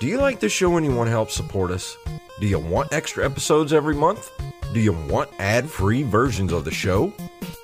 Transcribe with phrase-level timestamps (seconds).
[0.00, 1.96] Do you like the show and you want to help support us?
[2.40, 4.30] Do you want extra episodes every month?
[4.72, 7.12] Do you want ad-free versions of the show?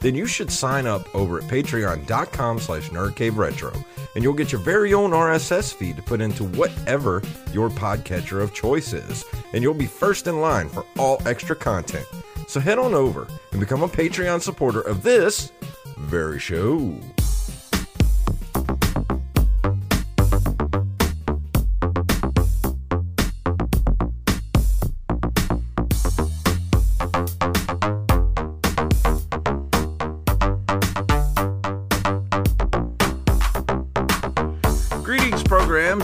[0.01, 4.95] Then you should sign up over at patreon.com slash nerdcaveretro and you'll get your very
[4.95, 7.23] own RSS feed to put into whatever
[7.53, 9.25] your podcatcher of choice is.
[9.53, 12.07] And you'll be first in line for all extra content.
[12.47, 15.53] So head on over and become a Patreon supporter of this
[15.99, 16.99] very show.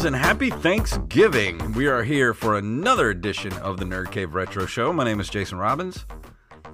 [0.06, 1.72] And happy Thanksgiving.
[1.72, 4.92] We are here for another edition of the Nerd Cave Retro Show.
[4.92, 6.06] My name is Jason Robbins.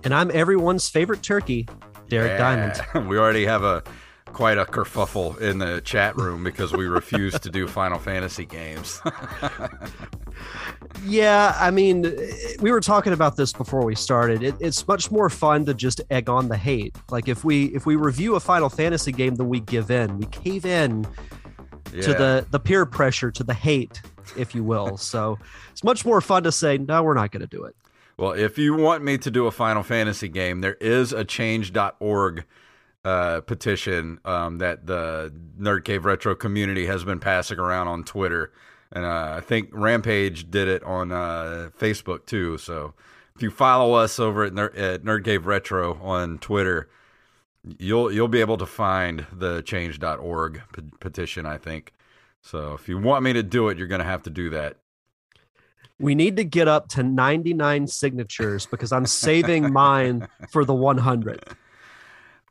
[0.05, 1.67] And I'm everyone's favorite turkey,
[2.11, 2.79] Derek Diamond.
[3.09, 3.83] We already have a
[4.27, 9.01] quite a kerfuffle in the chat room because we refuse to do Final Fantasy games.
[11.05, 12.03] Yeah, I mean,
[12.61, 14.43] we were talking about this before we started.
[14.43, 16.97] It, it's much more fun to just egg on the hate.
[17.11, 20.27] Like if we if we review a Final Fantasy game, then we give in, we
[20.27, 21.05] cave in
[22.01, 24.01] to the the peer pressure, to the hate,
[24.37, 24.97] if you will.
[25.13, 25.39] so
[25.71, 27.77] it's much more fun to say, no, we're not going to do it.
[28.17, 32.45] Well, if you want me to do a Final Fantasy game, there is a change.org
[33.05, 38.53] uh, petition um, that the Nerd Cave Retro community has been passing around on Twitter.
[38.93, 42.59] And uh, I think Rampage did it on uh, Facebook too.
[42.59, 42.95] So
[43.35, 46.89] if you follow us over at, Ner- at Nerd Cave Retro on Twitter,
[47.79, 51.93] you'll you'll be able to find the change.org pe- petition, I think.
[52.41, 54.79] So if you want me to do it, you're going to have to do that.
[55.99, 61.57] We need to get up to 99 signatures because I'm saving mine for the 100.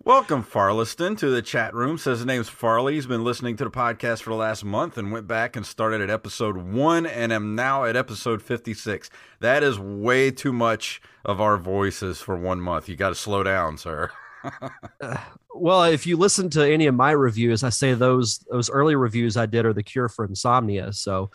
[0.04, 1.98] Welcome, Farleston, to the chat room.
[1.98, 2.94] Says his name's Farley.
[2.94, 6.02] He's been listening to the podcast for the last month and went back and started
[6.02, 9.10] at episode one and am now at episode 56.
[9.42, 12.88] That is way too much of our voices for one month.
[12.88, 14.12] You got to slow down, sir.
[15.54, 19.38] Well, if you listen to any of my reviews, I say those those early reviews
[19.38, 20.94] I did are the cure for insomnia.
[20.94, 21.32] So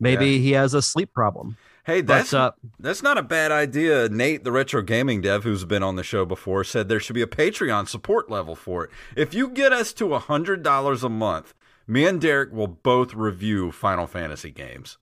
[0.00, 1.58] maybe he has a sleep problem.
[1.84, 2.50] Hey, that's But, uh,
[2.80, 4.08] that's not a bad idea.
[4.08, 7.22] Nate, the retro gaming dev who's been on the show before, said there should be
[7.22, 8.90] a Patreon support level for it.
[9.16, 11.54] If you get us to hundred dollars a month,
[11.86, 14.98] me and Derek will both review Final Fantasy games.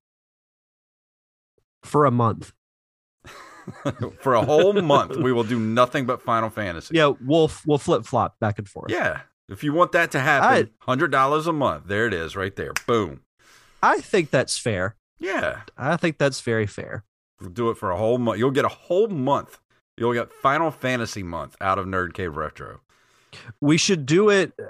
[1.82, 2.52] for a month.
[4.20, 6.96] for a whole month we will do nothing but final fantasy.
[6.96, 8.90] Yeah, we'll we'll flip flop back and forth.
[8.90, 9.20] yeah.
[9.48, 11.84] If you want that to happen hundred dollars a month.
[11.86, 12.72] There it is right there.
[12.86, 13.20] Boom.
[13.82, 14.96] I think that's fair.
[15.18, 15.62] yeah.
[15.76, 17.04] I think that's very fair.
[17.40, 18.38] we'll do it for a whole month.
[18.38, 19.58] You'll get a whole month.
[19.98, 22.80] You'll get final fantasy month out of nerd cave retro
[23.60, 24.52] We should do it.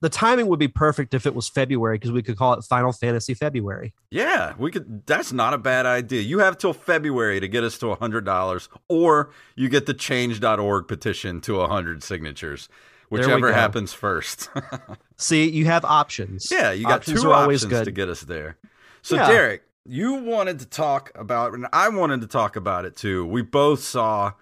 [0.00, 2.90] The timing would be perfect if it was February because we could call it Final
[2.92, 3.94] Fantasy February.
[4.10, 7.78] yeah we could that's not a bad idea you have till february to get us
[7.78, 12.68] to a hundred dollars or you get the change.org petition to a hundred signatures
[13.10, 14.50] whichever happens first
[15.16, 16.48] See, you have options.
[16.50, 18.56] Yeah, you got Options two options to get us there.
[19.02, 19.28] So, Yeah.
[19.28, 23.24] Derek, you wanted to talk about, and I wanted to talk about it too.
[23.24, 24.32] We both saw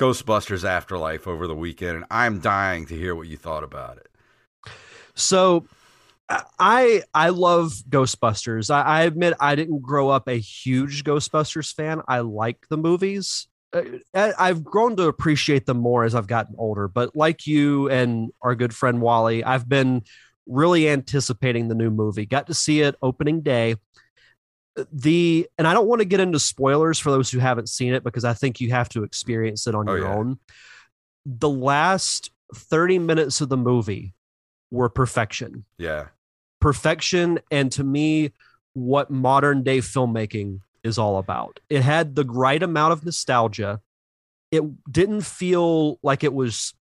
[0.00, 4.08] Ghostbusters Afterlife over the weekend, and I'm dying to hear what you thought about it.
[5.14, 5.66] So
[6.58, 8.70] I I love Ghostbusters.
[8.70, 12.02] I, I admit I didn't grow up a huge Ghostbusters fan.
[12.08, 13.48] I like the movies.
[13.72, 13.82] Uh,
[14.14, 16.88] I- I've grown to appreciate them more as I've gotten older.
[16.88, 20.02] But like you and our good friend Wally, I've been
[20.46, 22.26] really anticipating the new movie.
[22.26, 23.76] Got to see it opening day.
[24.92, 28.04] The and I don't want to get into spoilers for those who haven't seen it
[28.04, 30.14] because I think you have to experience it on Oh, your yeah.
[30.14, 30.38] own.
[31.26, 34.14] The last 30 minutes of the movie
[34.70, 35.64] were perfection.
[35.78, 36.08] Yeah,
[36.60, 38.32] perfection and to me
[38.74, 41.60] what modern day filmmaking is all about.
[41.68, 43.80] It had the right amount of nostalgia.
[44.50, 46.74] It didn't feel like it was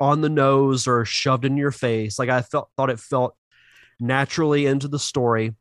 [0.00, 2.18] on the nose or shoved in your face.
[2.18, 3.36] Like i felt thought it felt
[4.00, 5.54] naturally into the story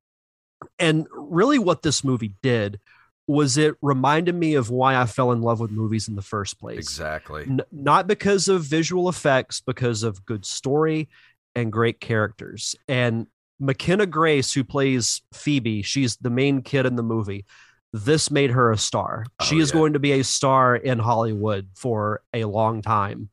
[0.79, 2.80] and really what this movie did
[3.25, 6.60] was it reminded me of why i fell in love with movies in the first
[6.60, 7.44] place exactly.
[7.44, 11.07] N- not because of visual effects, because of good story
[11.56, 12.75] and great characters.
[12.88, 13.27] And
[13.60, 17.45] McKenna Grace, who plays Phoebe, she's the main kid in the movie.
[17.92, 19.25] This made her a star.
[19.39, 19.75] Oh, she is yeah.
[19.75, 23.30] going to be a star in Hollywood for a long time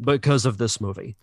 [0.00, 1.16] because of this movie.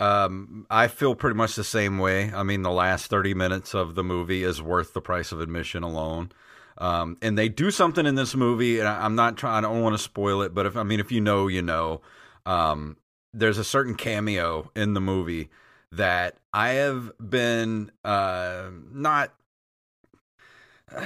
[0.00, 2.32] Um, I feel pretty much the same way.
[2.32, 5.82] I mean, the last 30 minutes of the movie is worth the price of admission
[5.82, 6.32] alone.
[6.78, 9.58] Um, and they do something in this movie, and I, I'm not trying.
[9.58, 12.00] I don't want to spoil it, but if I mean, if you know, you know.
[12.46, 12.96] Um,
[13.32, 15.50] there's a certain cameo in the movie
[15.92, 19.34] that I have been uh, not.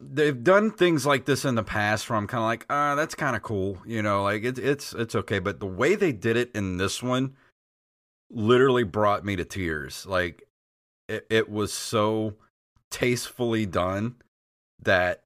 [0.00, 3.14] they've done things like this in the past where I'm kind of like, ah, that's
[3.14, 5.38] kind of cool, you know, like it's it's it's okay.
[5.38, 7.36] But the way they did it in this one
[8.30, 10.06] literally brought me to tears.
[10.06, 10.46] Like
[11.08, 12.34] it, it was so
[12.90, 14.16] tastefully done
[14.82, 15.24] that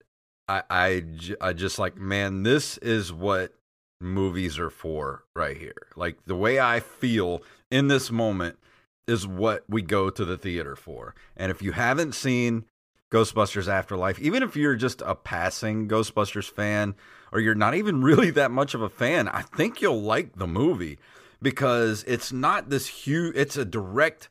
[0.49, 1.05] I, I
[1.41, 3.55] I just like, man, this is what
[4.01, 5.87] movies are for right here.
[5.97, 8.59] Like the way I feel in this moment
[9.07, 11.15] is what we go to the theater for.
[11.37, 12.65] And if you haven't seen
[13.13, 16.95] Ghostbusters Afterlife, even if you're just a passing Ghostbusters fan
[17.33, 20.47] or you're not even really that much of a fan, I think you'll like the
[20.47, 20.99] movie
[21.45, 24.29] because it's not this huge, it's a direct.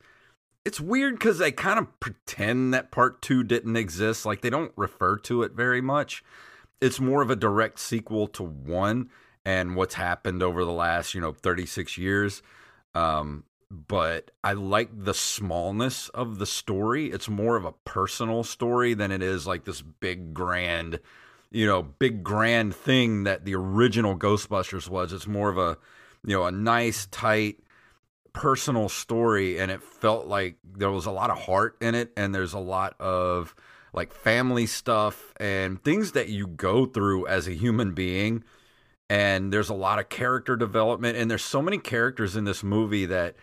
[0.66, 4.26] It's weird because they kind of pretend that part two didn't exist.
[4.26, 6.24] Like they don't refer to it very much.
[6.82, 9.10] It's more of a direct sequel to one
[9.46, 12.42] and what's happened over the last, you know, 36 years.
[12.96, 17.08] Um, but I like the smallness of the story.
[17.08, 21.00] It's more of a personal story than it is like this big grand,
[21.52, 25.12] you know, big grand thing that the original Ghostbusters was.
[25.12, 25.78] It's more of a,
[26.26, 27.58] you know, a nice, tight,
[28.34, 29.60] personal story.
[29.60, 32.12] And it felt like there was a lot of heart in it.
[32.18, 33.56] And there's a lot of
[33.94, 38.44] like family stuff and things that you go through as a human being.
[39.10, 41.18] And there's a lot of character development.
[41.18, 43.36] And there's so many characters in this movie that,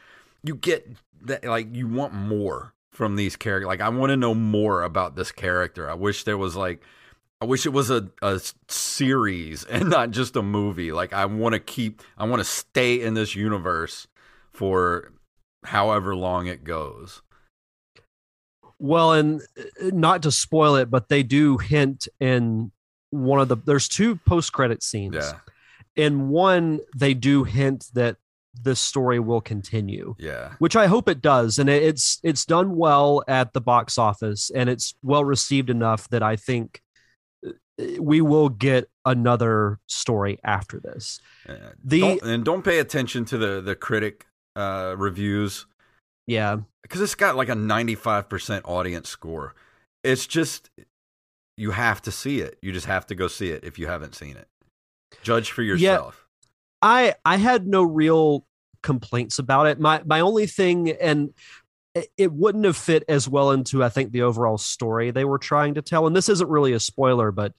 [0.43, 0.89] you get
[1.23, 3.67] that like you want more from these characters.
[3.67, 5.91] Like I want to know more about this character.
[5.91, 6.83] I wish there was like
[7.41, 10.93] I wish it was a, a series and not just a movie.
[10.93, 14.07] Like I want to keep I want to stay in this universe
[14.53, 15.13] for
[15.65, 17.23] however long it goes.
[18.79, 22.73] Well, and uh, not to spoil it, but they do hint in
[23.11, 25.17] one of the there's two post credit scenes.
[25.17, 25.39] Yeah.
[25.97, 28.17] In one, they do hint that
[28.63, 30.15] this story will continue.
[30.19, 30.53] Yeah.
[30.59, 31.59] Which I hope it does.
[31.59, 36.23] And it's it's done well at the box office and it's well received enough that
[36.23, 36.83] I think
[37.99, 41.21] we will get another story after this.
[41.85, 45.67] The don't, and don't pay attention to the the critic uh reviews.
[46.27, 46.59] Yeah.
[46.89, 49.55] Cuz it's got like a 95% audience score.
[50.03, 50.71] It's just
[51.57, 52.59] you have to see it.
[52.63, 54.49] You just have to go see it if you haven't seen it.
[55.23, 56.17] Judge for yourself.
[56.17, 56.27] Yeah
[56.83, 58.47] I I had no real
[58.83, 59.79] complaints about it.
[59.79, 61.35] My my only thing, and
[61.95, 65.75] it wouldn't have fit as well into I think the overall story they were trying
[65.75, 66.07] to tell.
[66.07, 67.53] And this isn't really a spoiler, but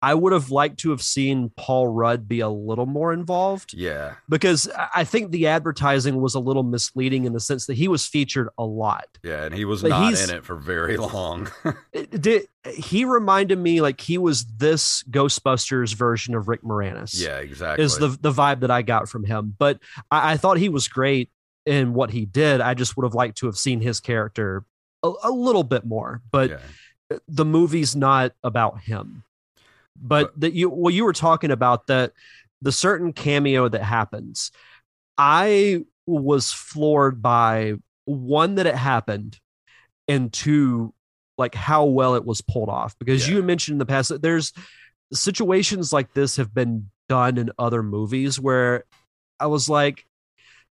[0.00, 3.74] I would have liked to have seen Paul Rudd be a little more involved.
[3.74, 4.14] Yeah.
[4.28, 8.06] Because I think the advertising was a little misleading in the sense that he was
[8.06, 9.06] featured a lot.
[9.24, 11.50] Yeah, and he was but not in it for very long.
[12.10, 17.20] did, he reminded me like he was this Ghostbusters version of Rick Moranis.
[17.20, 17.84] Yeah, exactly.
[17.84, 19.56] Is the the vibe that I got from him.
[19.58, 19.80] But
[20.12, 21.30] I, I thought he was great
[21.68, 22.60] in what he did.
[22.60, 24.64] I just would have liked to have seen his character
[25.02, 26.22] a, a little bit more.
[26.32, 27.18] But yeah.
[27.28, 29.24] the movie's not about him
[30.00, 32.12] but that you well you were talking about that
[32.62, 34.50] the certain cameo that happens
[35.16, 37.74] i was floored by
[38.04, 39.38] one that it happened
[40.06, 40.92] and two
[41.36, 43.36] like how well it was pulled off because yeah.
[43.36, 44.52] you mentioned in the past that there's
[45.12, 48.84] situations like this have been done in other movies where
[49.40, 50.06] i was like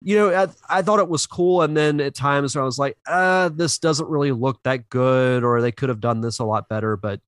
[0.01, 2.98] you know I, I thought it was cool and then at times i was like
[3.06, 6.68] uh this doesn't really look that good or they could have done this a lot
[6.68, 7.21] better but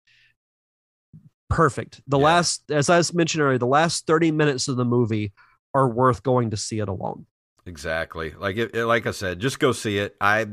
[1.52, 2.02] perfect.
[2.08, 2.26] The yeah.
[2.26, 5.34] last, as I mentioned earlier, the last 30 minutes of the movie
[5.74, 7.26] are worth going to see it alone.
[7.66, 8.32] Exactly.
[8.32, 10.16] Like it, it, like I said, just go see it.
[10.20, 10.48] I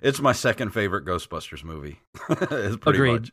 [0.00, 2.00] it's my second favorite Ghostbusters movie.
[2.30, 3.30] it's Agreed.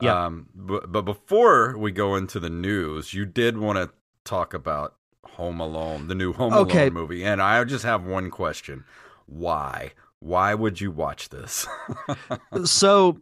[0.00, 0.26] Yeah.
[0.26, 3.90] Um, but, but before we go into the news, you did want to
[4.24, 4.94] talk about
[5.30, 6.82] Home Alone, the new Home okay.
[6.82, 8.84] Alone movie, and I just have one question:
[9.26, 9.92] Why?
[10.20, 11.66] Why would you watch this?
[12.64, 13.20] so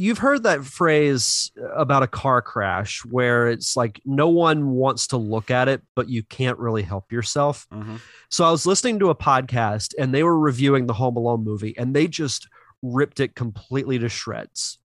[0.00, 5.18] you've heard that phrase about a car crash where it's like no one wants to
[5.18, 7.66] look at it, but you can't really help yourself.
[7.70, 7.96] Mm-hmm.
[8.30, 11.76] So I was listening to a podcast and they were reviewing the Home Alone movie
[11.76, 12.48] and they just
[12.82, 14.78] ripped it completely to shreds.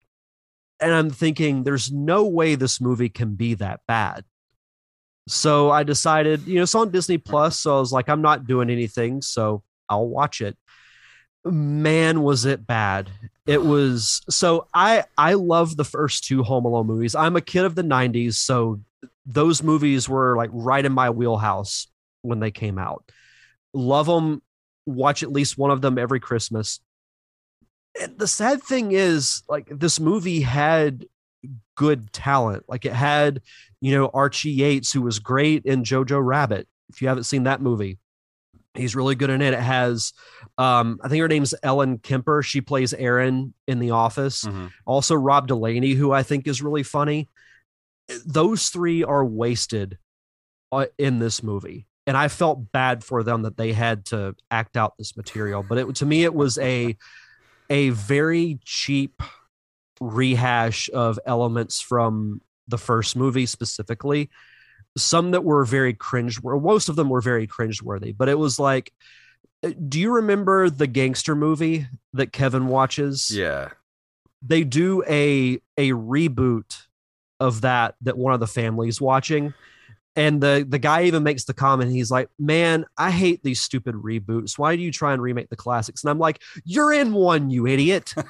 [0.79, 4.25] And I'm thinking, there's no way this movie can be that bad.
[5.27, 7.59] So I decided, you know, it's on Disney Plus.
[7.59, 9.21] So I was like, I'm not doing anything.
[9.21, 10.57] So I'll watch it
[11.45, 13.09] man was it bad
[13.45, 17.65] it was so i i love the first two home alone movies i'm a kid
[17.65, 18.79] of the 90s so
[19.25, 21.87] those movies were like right in my wheelhouse
[22.21, 23.03] when they came out
[23.73, 24.41] love them
[24.85, 26.79] watch at least one of them every christmas
[28.01, 31.05] and the sad thing is like this movie had
[31.75, 33.41] good talent like it had
[33.81, 37.61] you know archie yates who was great in jojo rabbit if you haven't seen that
[37.61, 37.97] movie
[38.75, 39.53] He's really good in it.
[39.53, 40.13] It has,
[40.57, 42.41] um, I think her name's Ellen Kemper.
[42.41, 44.45] She plays Erin in The Office.
[44.45, 44.71] Mhm.
[44.87, 47.29] Also, Rob Delaney, who I think is really funny.
[48.25, 49.99] Those three are wasted
[50.71, 54.75] uh, in this movie, and I felt bad for them that they had to act
[54.75, 55.61] out this material.
[55.61, 56.97] But it to me, it was a
[57.69, 59.21] a very cheap
[59.99, 64.29] rehash of elements from the first movie specifically.
[64.97, 68.59] Some that were very cringe or most of them were very cringeworthy but it was
[68.59, 68.93] like
[69.63, 73.31] uh, do you remember the gangster movie that kevin watches?
[73.31, 73.69] Yeah.
[74.41, 76.83] they do a a reboot
[77.39, 79.53] of that that one of the families watching
[80.15, 83.95] and the the guy even makes the comment he's like man i hate these stupid
[83.95, 84.59] reboots.
[84.59, 86.03] Why do you try and remake the classics?
[86.03, 88.13] And i'm like you're in one you idiot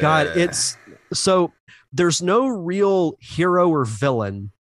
[0.00, 0.76] God, it's
[1.12, 1.52] so
[1.92, 4.52] there's no real hero or villain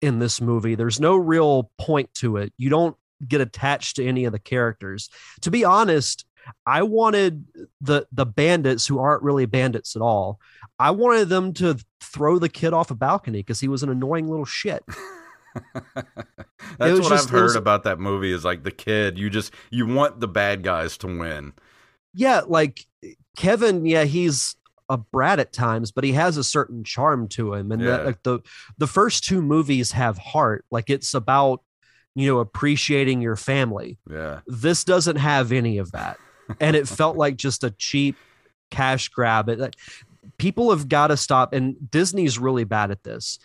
[0.00, 0.74] in this movie.
[0.74, 2.52] There's no real point to it.
[2.56, 5.10] You don't get attached to any of the characters.
[5.42, 6.24] To be honest,
[6.66, 7.44] I wanted
[7.80, 10.40] the the bandits who aren't really bandits at all.
[10.78, 14.26] I wanted them to throw the kid off a balcony because he was an annoying
[14.28, 14.82] little shit.
[15.74, 19.52] That's what just- I've heard was- about that movie is like the kid, you just
[19.70, 21.52] you want the bad guys to win.
[22.14, 22.86] Yeah, like
[23.36, 24.56] Kevin, yeah, he's
[24.88, 27.72] a brat at times, but he has a certain charm to him.
[27.72, 28.40] And the, like the
[28.78, 30.64] the first two movies have heart.
[30.70, 31.62] Like it's about
[32.14, 33.98] you know appreciating your family.
[34.10, 34.40] Yeah.
[34.46, 36.18] This doesn't have any of that,
[36.60, 38.16] and it felt like just a cheap
[38.70, 39.48] cash grab.
[39.48, 39.76] It like,
[40.38, 43.38] people have got to stop, and Disney's really bad at this.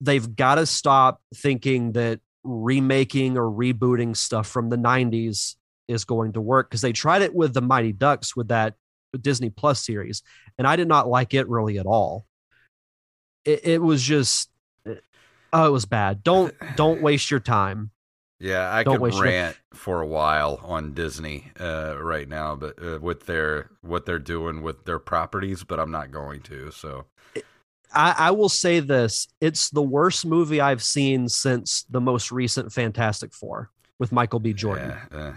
[0.00, 5.56] They've got to stop thinking that remaking or rebooting stuff from the 90s
[5.88, 8.74] is going to work because they tried it with the Mighty Ducks with that
[9.18, 10.22] Disney Plus series,
[10.58, 12.26] and I did not like it really at all.
[13.44, 14.50] It, it was just,
[15.52, 16.22] oh, it was bad.
[16.22, 17.90] Don't don't waste your time.
[18.42, 22.56] Yeah, I Don't could waste your- rant for a while on Disney uh, right now,
[22.56, 26.70] but uh, with their what they're doing with their properties, but I'm not going to.
[26.70, 27.04] So
[27.92, 32.72] I, I will say this: it's the worst movie I've seen since the most recent
[32.72, 34.54] Fantastic Four with Michael B.
[34.54, 34.96] Jordan.
[35.12, 35.32] Yeah, uh,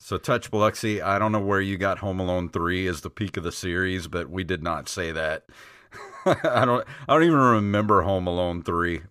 [0.00, 1.00] so touch Biloxi.
[1.02, 4.08] I don't know where you got Home Alone three as the peak of the series,
[4.08, 5.44] but we did not say that.
[6.26, 6.86] I don't.
[7.08, 9.02] I don't even remember Home Alone three.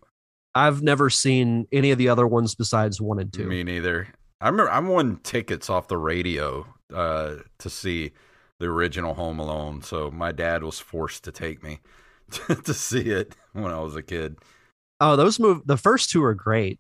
[0.54, 3.46] I've never seen any of the other ones besides one and two.
[3.48, 4.08] Me neither.
[4.42, 8.12] I remember I won tickets off the radio uh, to see
[8.60, 11.80] the original Home Alone, so my dad was forced to take me
[12.64, 14.38] to see it when I was a kid.
[15.02, 15.62] Oh, those move.
[15.66, 16.80] The first two are great.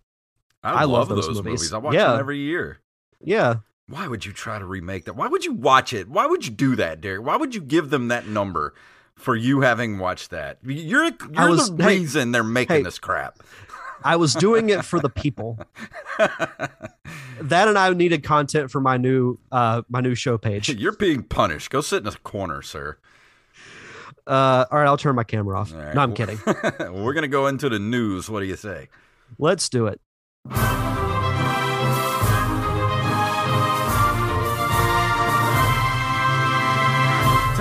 [0.64, 1.62] I, I love, love those those, movies.
[1.62, 1.74] movies.
[1.74, 2.12] I watch Yeah.
[2.12, 2.80] them every year.
[3.22, 3.56] Yeah,
[3.88, 5.16] Why would you try to remake that?
[5.16, 6.10] Why would you watch it?
[6.10, 7.24] Why would you do that, Derek?
[7.24, 8.74] Why would you give them that number
[9.16, 10.58] for you having watched that?
[10.64, 12.84] You're you're was- the hey, reason they're making hey.
[12.84, 13.40] this crap.
[14.04, 15.60] I was doing it for the people.
[17.42, 20.70] That and I needed content for my new uh my new show page.
[20.80, 21.70] You're being punished.
[21.70, 22.98] Go sit in a corner, sir.
[24.26, 25.74] Uh, all right, I'll turn my camera off.
[25.74, 25.94] Right.
[25.94, 26.40] No, I'm kidding.
[26.46, 28.30] We're gonna go into the news.
[28.30, 28.88] What do you say?
[29.38, 30.00] Let's do it.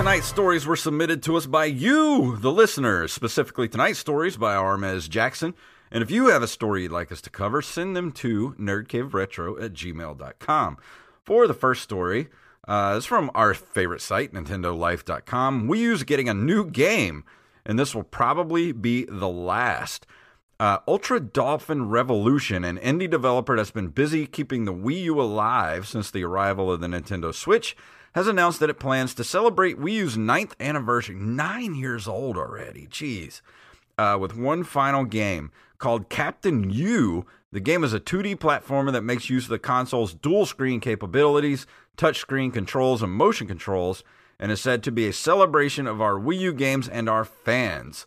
[0.05, 3.11] Tonight's stories were submitted to us by you, the listeners.
[3.11, 5.55] Specifically, tonight's stories by Armez Jackson.
[5.89, 9.63] And if you have a story you'd like us to cover, send them to nerdcaveretro
[9.63, 10.77] at gmail.com.
[11.23, 12.27] For the first story,
[12.67, 15.67] uh, it's from our favorite site, NintendoLife.com.
[15.67, 17.23] We use getting a new game,
[17.65, 20.05] and this will probably be the last.
[20.59, 25.87] Uh, Ultra Dolphin Revolution, an indie developer that's been busy keeping the Wii U alive
[25.87, 27.75] since the arrival of the Nintendo Switch,
[28.15, 31.15] has announced that it plans to celebrate Wii U's ninth anniversary.
[31.15, 32.87] Nine years old already.
[32.87, 33.41] Jeez.
[33.97, 37.25] Uh, with one final game called Captain U.
[37.51, 41.67] The game is a 2D platformer that makes use of the console's dual screen capabilities,
[41.97, 44.01] touchscreen controls, and motion controls,
[44.39, 48.05] and is said to be a celebration of our Wii U games and our fans.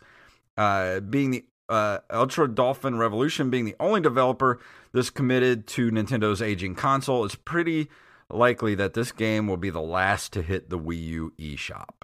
[0.57, 4.59] Uh, being the uh, Ultra Dolphin Revolution being the only developer
[4.91, 7.89] that's committed to Nintendo's aging console, it's pretty
[8.29, 12.03] likely that this game will be the last to hit the Wii U eShop.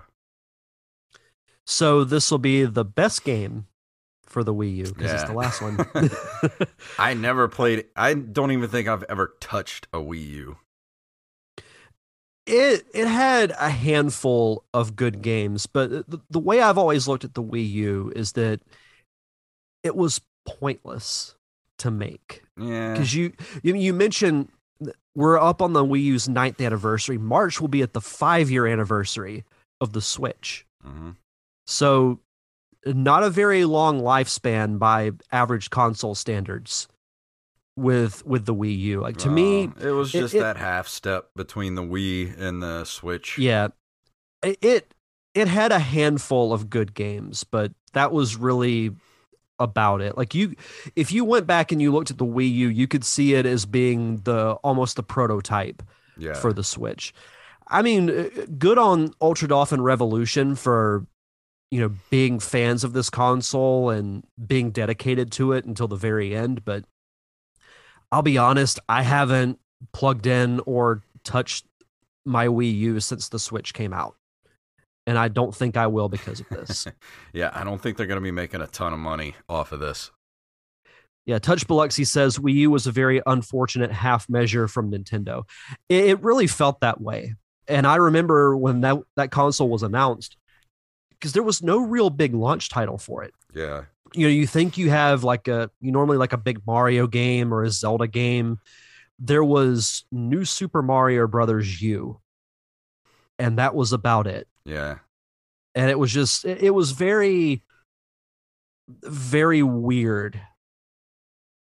[1.66, 3.68] So this will be the best game
[4.26, 5.78] for the Wii U because it's the last one.
[7.00, 7.86] I never played.
[7.96, 10.58] I don't even think I've ever touched a Wii U.
[12.46, 17.24] it it had a handful of good games, but the, the way I've always looked
[17.24, 18.62] at the Wii U is that
[19.84, 21.36] it was pointless
[21.78, 24.50] to make Yeah, because you, you you mentioned
[25.16, 27.18] we're up on the Wii U's ninth anniversary.
[27.18, 29.44] March will be at the five year anniversary
[29.82, 31.12] of the Switch, hmm
[31.68, 32.20] so
[32.86, 36.88] not a very long lifespan by average console standards.
[37.78, 39.02] with with the Wii U.
[39.02, 42.64] Like to me, Uh, it was just it- that half step between the Wii and
[42.64, 43.38] the Switch.
[43.38, 43.68] yeah,
[44.42, 44.94] it, it
[45.34, 48.92] it had a handful of good games, but that was really
[49.60, 50.18] about it.
[50.18, 50.56] Like you,
[50.96, 53.46] if you went back and you looked at the Wii U, you could see it
[53.46, 55.84] as being the almost the prototype
[56.18, 56.34] yeah.
[56.34, 57.14] for the Switch.
[57.68, 61.06] I mean, uh, good on Ultra Dolphin Revolution for
[61.72, 66.36] you know being fans of this console and being dedicated to it until the very
[66.36, 66.64] end.
[66.64, 66.86] But
[68.12, 69.60] I'll be honest, I haven't
[69.94, 71.66] plugged in or touched
[72.26, 74.16] my Wii U since the Switch came out,
[75.08, 76.88] and I don't think I will because of this.
[77.34, 79.80] yeah, I don't think they're going to be making a ton of money off of
[79.80, 80.12] this.
[81.26, 85.44] Yeah, Touch Biloxi says Wii U was a very unfortunate half measure from Nintendo.
[85.90, 87.34] It, it really felt that way.
[87.68, 90.38] And I remember when that, that console was announced,
[91.10, 93.34] because there was no real big launch title for it.
[93.54, 93.86] Yeah.
[94.14, 97.54] You know, you think you have like a, you normally like a big Mario game
[97.54, 98.60] or a Zelda game.
[99.18, 102.20] There was New Super Mario Brothers U,
[103.40, 104.98] and that was about it Yeah.
[105.76, 107.64] and it was just it was very
[109.04, 110.40] very weird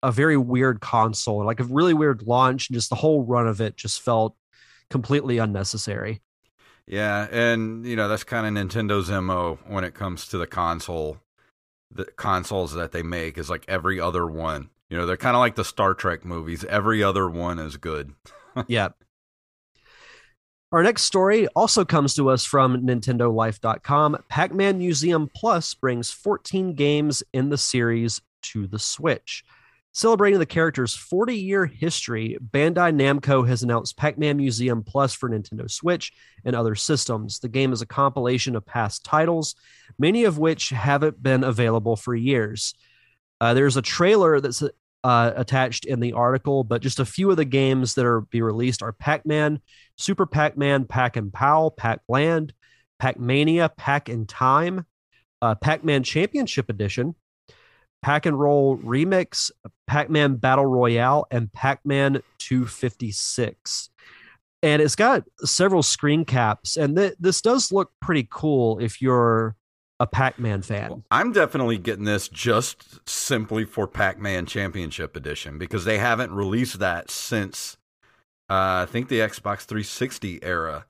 [0.02, 3.60] a very weird console like a really weird launch and just the whole run of
[3.60, 4.36] it just felt
[4.90, 6.20] completely unnecessary
[6.86, 11.18] Yeah, and you know that's kind of Nintendo's mo when it comes to the console,
[11.90, 14.68] the consoles that they make is like every other one.
[14.90, 16.62] You know, they're kind of like the Star Trek movies.
[16.66, 18.12] Every other one is good.
[18.68, 18.90] yeah
[20.74, 27.22] our next story also comes to us from nintendolife.com pac-man museum plus brings 14 games
[27.32, 29.44] in the series to the switch
[29.96, 35.30] Celebrating the character's 40 year history, Bandai Namco has announced Pac Man Museum Plus for
[35.30, 36.12] Nintendo Switch
[36.44, 37.38] and other systems.
[37.38, 39.54] The game is a compilation of past titles,
[39.96, 42.74] many of which haven't been available for years.
[43.40, 44.64] Uh, there's a trailer that's
[45.04, 48.40] uh, attached in the article, but just a few of the games that are be
[48.40, 49.60] released are Pac Man,
[49.96, 52.54] Super Pac Man, Pac & Pal, Pac Land,
[52.98, 54.86] Pac Mania, Pac-In-Time,
[55.42, 57.14] uh, Pac Man Championship Edition,
[58.02, 59.50] Pac and Roll Remix,
[59.86, 63.90] Pac Man Battle Royale, and Pac Man 256.
[64.62, 69.54] And it's got several screen caps, and th- this does look pretty cool if you're
[70.00, 71.04] a Pac Man fan.
[71.10, 77.10] I'm definitely getting this just simply for Pac-Man Championship Edition because they haven't released that
[77.10, 77.76] since
[78.50, 80.86] uh, I think the Xbox 360 era.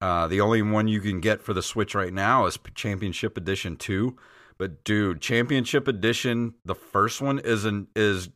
[0.00, 3.76] Uh, the only one you can get for the Switch right now is Championship Edition
[3.76, 4.16] 2.
[4.56, 8.30] But dude, Championship Edition, the first one isn't is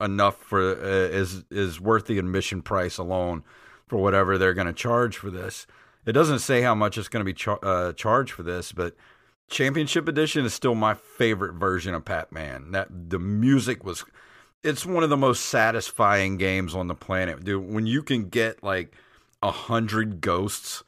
[0.00, 3.44] enough for uh, is is worth the admission price alone
[3.86, 5.66] for whatever they're going to charge for this.
[6.08, 8.96] It doesn't say how much it's going to be char- uh, charged for this, but
[9.50, 12.70] Championship Edition is still my favorite version of Pac-Man.
[12.70, 14.06] That the music was
[14.62, 17.44] it's one of the most satisfying games on the planet.
[17.44, 18.94] Dude, when you can get like
[19.42, 20.82] a hundred ghosts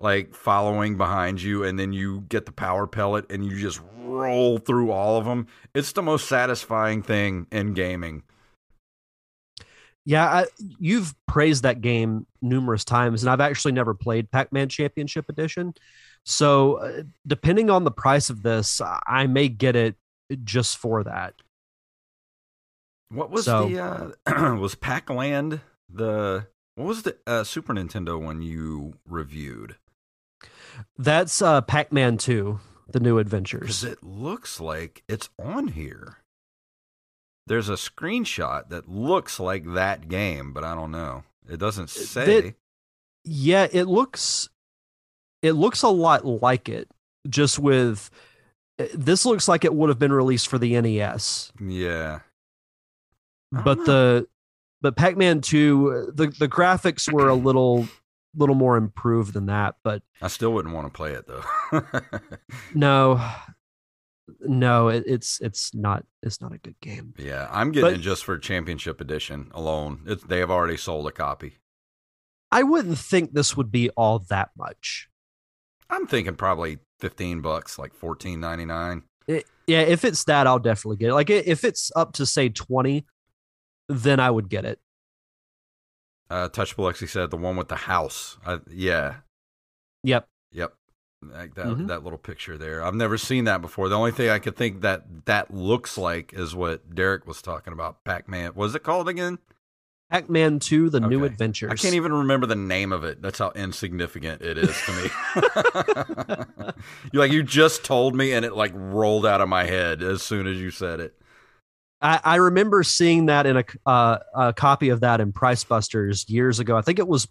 [0.00, 4.58] like following behind you and then you get the power pellet and you just roll
[4.58, 8.24] through all of them, it's the most satisfying thing in gaming.
[10.06, 10.46] Yeah, I,
[10.78, 15.72] you've praised that game numerous times, and I've actually never played Pac Man Championship Edition.
[16.24, 19.96] So, uh, depending on the price of this, I may get it
[20.44, 21.34] just for that.
[23.10, 23.78] What was So- the
[24.26, 29.76] uh was Pac-Land the what was the uh, Super Nintendo one you reviewed?
[30.98, 32.58] That's uh, Pac Man 2,
[32.90, 33.84] The New Because Adventures.
[33.84, 36.18] it looks like it's on here.
[37.46, 41.24] There's a screenshot that looks like that game, but I don't know.
[41.48, 42.40] It doesn't say.
[42.40, 42.54] That-
[43.24, 44.48] Yeah, it looks
[45.42, 46.88] it looks a lot like it,
[47.28, 48.10] just with
[48.78, 51.52] uh, this looks like it would have been released for the NES.
[51.60, 52.20] yeah.
[53.52, 53.84] But know.
[53.84, 54.28] the
[54.80, 57.86] but Pac-Man 2 the the graphics were a little
[58.36, 61.82] little more improved than that but I still wouldn't want to play it though.
[62.74, 63.24] no
[64.40, 68.02] no it, it's it's not it's not a good game yeah, I'm getting But- it
[68.02, 70.00] just for Championship Edition alone.
[70.06, 71.58] It's, they have already sold a copy.
[72.50, 75.08] i wouldn't think this would be all that much
[75.90, 79.02] I'm thinking probably 15 bucks, like 14.99.
[79.66, 83.04] Yeah if it's that i'll definitely get it like if it's up to say 20
[83.88, 84.78] then i would get it
[86.30, 88.38] Uh, Touch Biloxi said the one with the house.
[88.46, 89.16] I, yeah,
[90.02, 90.72] yep Yep.
[91.32, 91.86] Like that Mhm.
[91.88, 92.84] that little picture there.
[92.84, 93.88] I've never seen that before.
[93.88, 97.72] The only thing I could think that that looks like is what Derek was talking
[97.72, 98.04] about.
[98.04, 98.52] Pac-Man.
[98.54, 99.38] Was it called again?
[100.10, 101.26] pac-man 2 the new Okay.
[101.32, 103.20] adventures I can't even remember the name of it.
[103.20, 105.10] That's how insignificant it is to me.
[107.12, 110.22] you like you just told me and it like rolled out of my head as
[110.22, 111.18] soon as you said it.
[112.04, 116.28] I, I remember seeing that in a, uh, a copy of that in Price Busters
[116.28, 116.76] years ago.
[116.76, 117.26] I think it was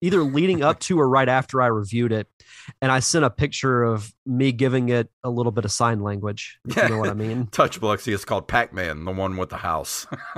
[0.00, 2.26] either leading up to or right after I reviewed it.
[2.80, 6.58] And I sent a picture of me giving it a little bit of sign language.
[6.66, 7.46] If you know what I mean?
[7.52, 10.06] Touch Biloxi is called Pac Man, the one with the house.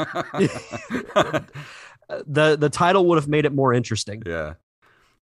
[2.26, 4.24] the the title would have made it more interesting.
[4.26, 4.54] Yeah.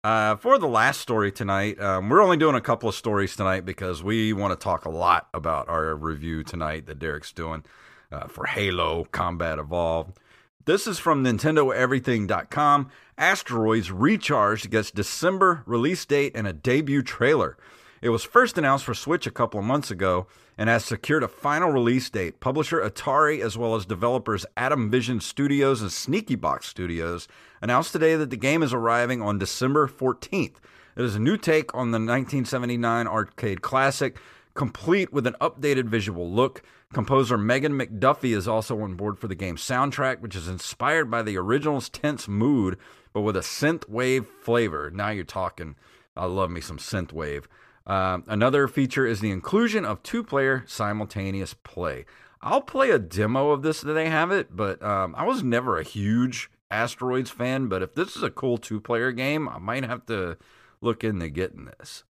[0.03, 3.65] Uh, for the last story tonight, um, we're only doing a couple of stories tonight
[3.65, 7.63] because we want to talk a lot about our review tonight that Derek's doing
[8.11, 10.17] uh, for Halo Combat Evolved.
[10.65, 12.89] This is from NintendoEverything.com.
[13.17, 17.57] Asteroids Recharged gets December release date and a debut trailer.
[18.01, 21.27] It was first announced for Switch a couple of months ago and has secured a
[21.27, 22.39] final release date.
[22.39, 27.27] Publisher Atari, as well as developers Adamvision Studios and Sneaky Box Studios,
[27.61, 30.55] announced today that the game is arriving on December 14th.
[30.95, 34.17] It is a new take on the 1979 arcade classic,
[34.53, 36.63] complete with an updated visual look.
[36.93, 41.21] Composer Megan McDuffie is also on board for the game's soundtrack, which is inspired by
[41.21, 42.77] the original's tense mood,
[43.13, 44.89] but with a synth wave flavor.
[44.89, 45.75] Now you're talking.
[46.15, 47.47] I love me some synth wave.
[47.85, 52.05] Uh, another feature is the inclusion of two player simultaneous play.
[52.41, 55.77] I'll play a demo of this that they have it, but um, I was never
[55.77, 57.67] a huge Asteroids fan.
[57.67, 60.37] But if this is a cool two player game, I might have to
[60.81, 62.03] look into getting this.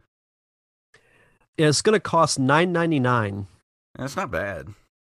[1.57, 3.47] It's going to cost nine ninety nine.
[3.99, 4.69] That's not bad.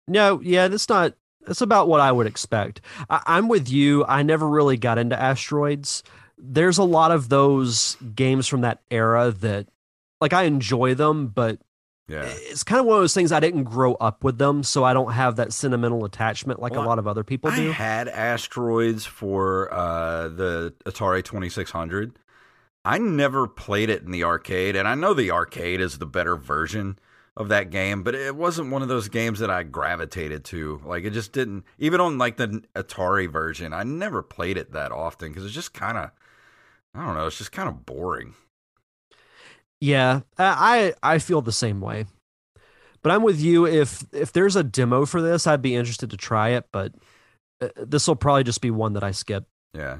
[0.08, 1.14] No, yeah, that's not.
[1.46, 2.80] That's about what I would expect.
[3.10, 4.04] I, I'm with you.
[4.06, 6.02] I never really got into Asteroids.
[6.38, 9.68] There's a lot of those games from that era that
[10.20, 11.58] like I enjoy them, but
[12.08, 12.22] Yeah.
[12.26, 14.92] it's kind of one of those things I didn't grow up with them, so I
[14.94, 17.70] don't have that sentimental attachment like Well, a lot of other people I do.
[17.72, 22.12] had asteroids for uh, the Atari 2600.
[22.86, 26.36] I never played it in the arcade, and I know the arcade is the better
[26.36, 26.98] version
[27.36, 30.80] of that game, but it wasn't one of those games that I gravitated to.
[30.84, 31.64] Like it just didn't.
[31.78, 35.74] Even on like the Atari version, I never played it that often because it's just
[35.74, 36.10] kind of.
[36.94, 37.26] I don't know.
[37.26, 38.34] It's just kind of boring.
[39.80, 42.06] Yeah, I I I feel the same way.
[43.02, 43.66] But I'm with you.
[43.66, 46.66] If if there's a demo for this, I'd be interested to try it.
[46.72, 46.92] But
[47.60, 49.44] uh, this will probably just be one that I skip.
[49.74, 49.98] Yeah.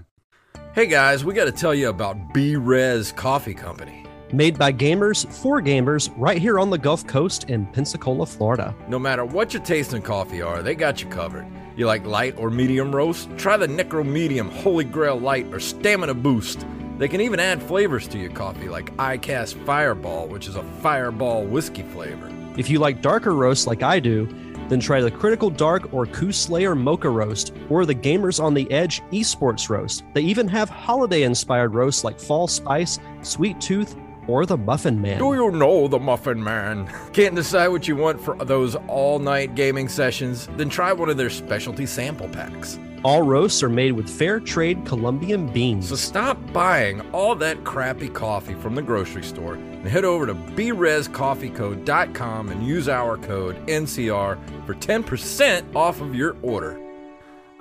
[0.72, 4.06] Hey guys, we got to tell you about B Res Coffee Company.
[4.34, 8.74] Made by gamers for gamers, right here on the Gulf Coast in Pensacola, Florida.
[8.88, 11.46] No matter what your taste in coffee are, they got you covered.
[11.76, 13.28] You like light or medium roast?
[13.36, 16.66] Try the Necro Medium Holy Grail Light or Stamina Boost.
[16.98, 21.44] They can even add flavors to your coffee like iCast Fireball, which is a fireball
[21.44, 22.28] whiskey flavor.
[22.58, 24.26] If you like darker roasts like I do,
[24.68, 28.68] then try the Critical Dark or Coup Slayer Mocha Roast or the Gamers on the
[28.72, 30.02] Edge Esports Roast.
[30.12, 33.94] They even have holiday inspired roasts like Fall Spice, Sweet Tooth,
[34.28, 35.18] or the Muffin Man.
[35.18, 36.88] Do you know the Muffin Man?
[37.12, 40.48] Can't decide what you want for those all night gaming sessions?
[40.56, 42.78] Then try one of their specialty sample packs.
[43.04, 45.90] All roasts are made with fair trade Colombian beans.
[45.90, 50.34] So stop buying all that crappy coffee from the grocery store and head over to
[50.34, 56.80] brescoffeeco.com and use our code NCR for 10% off of your order.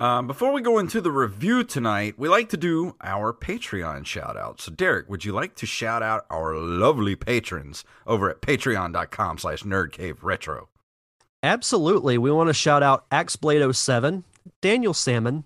[0.04, 4.36] Um, before we go into the review tonight, we like to do our Patreon shout
[4.36, 4.60] out.
[4.60, 9.64] So, Derek, would you like to shout out our lovely patrons over at patreon.com slash
[9.64, 10.68] nerdcaveretro?
[11.42, 12.18] Absolutely.
[12.18, 14.26] We want to shout out Axeblade07,
[14.60, 15.46] Daniel Salmon,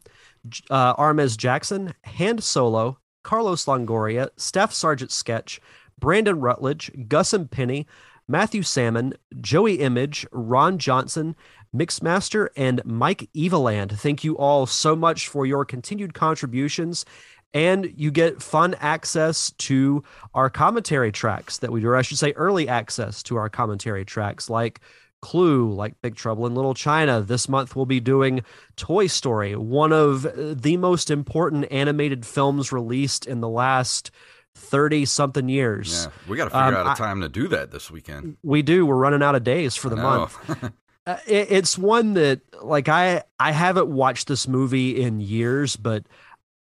[0.72, 5.62] uh, Armez Jackson, Hand Solo, Carlos Longoria, Staff Sergeant Sketch,
[6.00, 7.86] Brandon Rutledge, Gus and Penny,
[8.28, 11.36] Matthew Salmon, Joey Image, Ron Johnson,
[11.76, 13.92] Mixmaster, and Mike Eveland.
[13.98, 17.06] Thank you all so much for your continued contributions.
[17.54, 20.04] And you get fun access to
[20.34, 24.04] our commentary tracks that we do, or I should say, early access to our commentary
[24.06, 24.82] tracks like
[25.22, 27.22] Clue, like Big Trouble in Little China.
[27.22, 28.42] This month we'll be doing
[28.76, 30.28] Toy Story, one of
[30.62, 34.12] the most important animated films released in the last
[34.56, 36.06] 30 something years.
[36.06, 38.38] Yeah, we got to figure Um, out a time to do that this weekend.
[38.44, 38.86] We do.
[38.86, 40.74] We're running out of days for I the month.
[41.08, 46.04] Uh, it, it's one that like I I haven't watched this movie in years, but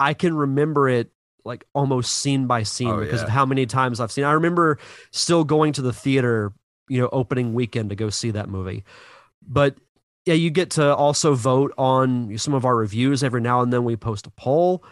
[0.02, 1.12] I can remember it
[1.46, 3.26] like almost scene by scene Oh, because yeah.
[3.26, 4.26] of how many times I've seen.
[4.26, 4.80] I remember
[5.12, 6.52] still going to the theater,
[6.90, 8.84] you know, opening weekend to go see that movie.
[9.42, 9.78] But
[10.26, 13.24] yeah, you get to also vote on some of our reviews.
[13.24, 14.84] Every now and then we post a poll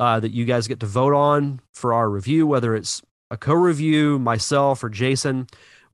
[0.00, 4.18] uh, that you guys get to vote on for our review, whether it's a co-review,
[4.18, 5.46] myself or Jason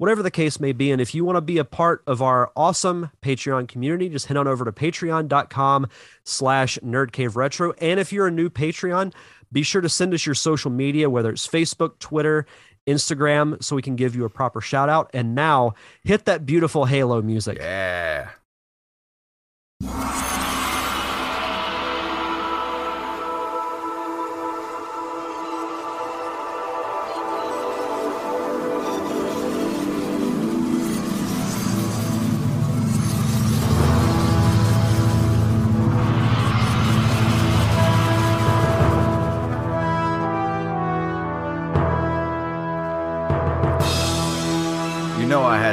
[0.03, 0.91] whatever the case may be.
[0.91, 4.37] And if you want to be a part of our awesome Patreon community, just head
[4.37, 5.87] on over to patreon.com
[6.25, 7.75] slash nerdcaveretro.
[7.79, 9.15] And if you're a new Patreon,
[9.53, 12.47] be sure to send us your social media, whether it's Facebook, Twitter,
[12.85, 15.09] Instagram, so we can give you a proper shout out.
[15.15, 17.59] And now hit that beautiful Halo music.
[17.61, 18.31] Yeah.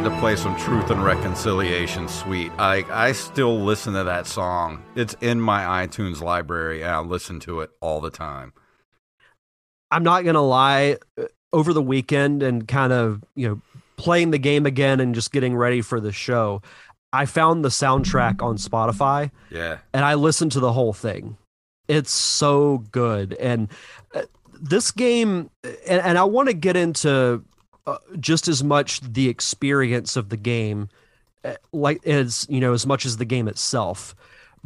[0.09, 2.51] To play some Truth and Reconciliation Suite.
[2.57, 4.83] I I still listen to that song.
[4.95, 8.53] It's in my iTunes library and I listen to it all the time.
[9.91, 10.97] I'm not gonna lie.
[11.17, 13.61] uh, Over the weekend and kind of you know
[13.97, 16.61] playing the game again and just getting ready for the show,
[17.11, 19.79] I found the soundtrack on Spotify Yeah.
[19.93, 21.37] and I listened to the whole thing.
[21.87, 23.67] It's so good, and
[24.15, 24.21] uh,
[24.61, 27.43] this game, and, and I want to get into
[27.89, 30.89] uh, just as much the experience of the game,
[31.43, 34.15] uh, like as you know, as much as the game itself,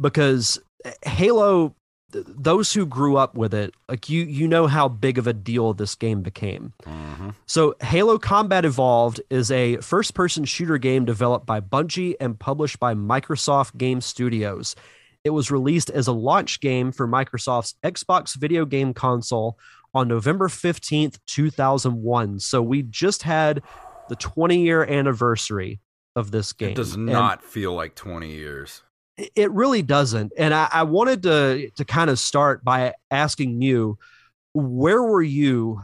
[0.00, 0.58] because
[1.04, 1.74] Halo.
[2.12, 5.32] th- Those who grew up with it, like you, you know how big of a
[5.32, 6.72] deal this game became.
[6.84, 12.38] hmm So, Halo Combat Evolved is a first person shooter game developed by Bungie and
[12.38, 14.76] published by Microsoft Game Studios.
[15.24, 19.58] It was released as a launch game for Microsoft's Xbox video game console
[19.94, 22.40] on November 15th, 2001.
[22.40, 23.62] So, we just had
[24.08, 25.80] the 20 year anniversary
[26.16, 26.70] of this game.
[26.70, 28.82] It does And not feel like 20 years.
[29.16, 30.32] it really doesn't.
[30.36, 33.98] And I, I wanted to to kind of start by asking you,
[34.52, 35.82] where were you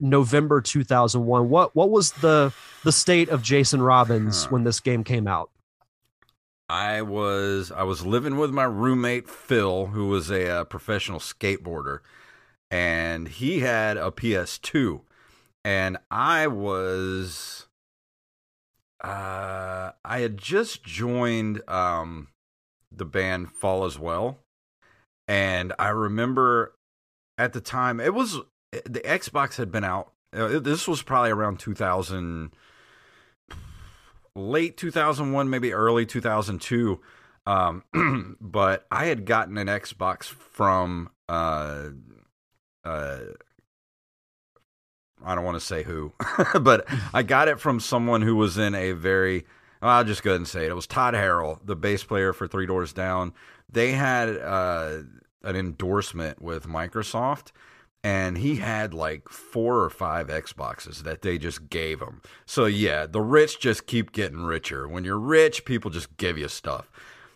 [0.00, 1.48] November 2001?
[1.48, 2.52] What what was the
[2.84, 5.50] the state of Jason Robbins when this game came out?
[6.68, 12.00] I was I was living with my roommate Phil, who was a, uh professional skateboarder,
[12.70, 15.00] and he had a PS2,
[15.64, 17.66] and I was,
[19.02, 22.28] uh, I had just joined um,
[22.90, 24.38] the band Fall as Well,
[25.28, 26.74] and I remember
[27.38, 28.38] at the time it was
[28.72, 30.12] the Xbox had been out.
[30.32, 32.52] uh, This was probably around 2000
[34.34, 37.00] late 2001 maybe early 2002
[37.46, 37.82] um
[38.40, 41.84] but i had gotten an xbox from uh
[42.86, 43.18] uh
[45.24, 46.12] i don't want to say who
[46.60, 49.44] but i got it from someone who was in a very
[49.82, 52.32] well, i'll just go ahead and say it it was todd harrell the bass player
[52.32, 53.32] for three doors down
[53.70, 54.98] they had uh
[55.42, 57.50] an endorsement with microsoft
[58.06, 62.22] and he had like four or five Xboxes that they just gave him.
[62.44, 64.86] So yeah, the rich just keep getting richer.
[64.86, 66.88] When you're rich, people just give you stuff.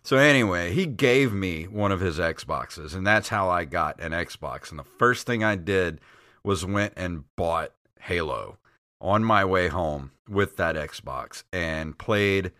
[0.03, 4.13] So anyway, he gave me one of his Xboxes, and that's how I got an
[4.13, 4.71] Xbox.
[4.71, 6.01] And the first thing I did
[6.43, 8.59] was went and bought Halo
[9.01, 12.53] on my way home with that Xbox and played.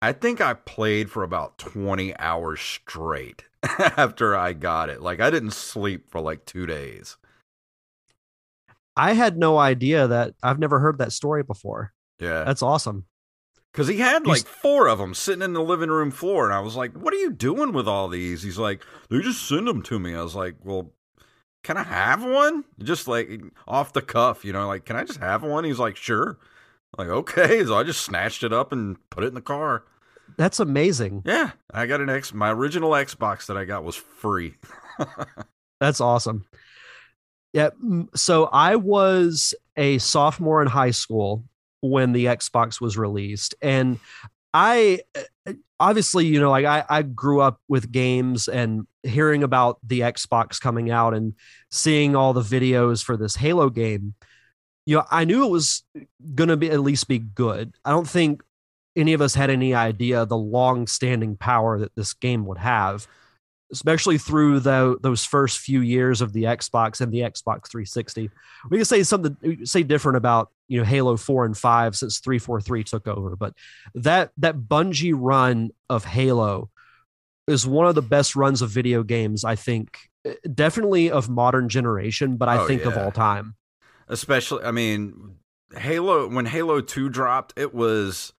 [0.00, 5.00] I think I played for about 20 hours straight after I got it.
[5.00, 7.16] Like I didn't sleep for like 2 days.
[8.96, 11.92] I had no idea that I've never heard that story before.
[12.20, 12.44] Yeah.
[12.44, 13.06] That's awesome.
[13.72, 16.46] Because he had He's- like four of them sitting in the living room floor.
[16.46, 18.42] And I was like, what are you doing with all these?
[18.42, 20.14] He's like, they just send them to me.
[20.14, 20.92] I was like, well,
[21.62, 22.64] can I have one?
[22.82, 23.30] Just like
[23.66, 25.64] off the cuff, you know, like, can I just have one?
[25.64, 26.38] He's like, sure.
[26.96, 27.64] I'm like, okay.
[27.64, 29.84] So I just snatched it up and put it in the car.
[30.36, 31.22] That's amazing.
[31.26, 31.50] Yeah.
[31.72, 32.32] I got an X.
[32.32, 34.54] My original Xbox that I got was free.
[35.80, 36.46] That's awesome.
[37.52, 37.70] Yeah.
[38.14, 41.44] So I was a sophomore in high school
[41.80, 43.54] when the Xbox was released.
[43.62, 43.98] And
[44.52, 45.00] I
[45.46, 50.00] uh, obviously, you know, like I, I grew up with games and hearing about the
[50.00, 51.34] Xbox coming out and
[51.70, 54.14] seeing all the videos for this Halo game.
[54.86, 55.84] You know, I knew it was
[56.34, 57.74] going to be at least be good.
[57.84, 58.42] I don't think
[58.96, 63.06] any of us had any idea the long standing power that this game would have
[63.72, 68.30] especially through the, those first few years of the Xbox and the Xbox 360.
[68.70, 72.84] We can say something say different about you know Halo 4 and 5 since 343
[72.84, 73.52] took over, but
[73.94, 76.70] that that Bungie run of Halo
[77.46, 81.68] is one of the best runs of video games I think eh, definitely of modern
[81.68, 83.54] generation, but I Oh, think of all time.
[84.08, 85.36] especially i mean
[85.76, 88.32] halo when halo 2 dropped it was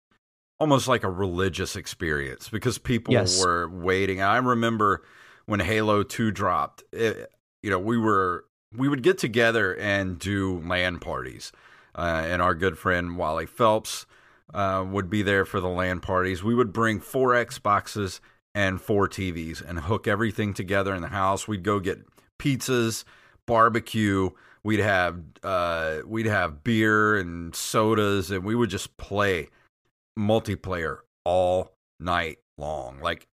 [0.59, 3.39] almost like a religious experience because people Yes.
[3.39, 5.03] were waiting i remember
[5.49, 7.31] when halo 2 dropped it,
[7.63, 11.51] you know we were we would get together and do LAN parties.
[11.95, 14.05] Uh, and our good friend wally phelps
[14.53, 16.43] uh, would be there for the LAN parties.
[16.43, 18.19] We would bring four xboxes
[18.53, 21.47] and four tvs and hook everything together in the house.
[21.47, 22.05] We'd go get
[22.39, 23.03] pizzas
[23.47, 24.29] barbecue.
[24.63, 29.49] We'd have uh we'd have beer and sodas and we would just play
[30.17, 32.99] multiplayer all night long.
[33.01, 33.27] Like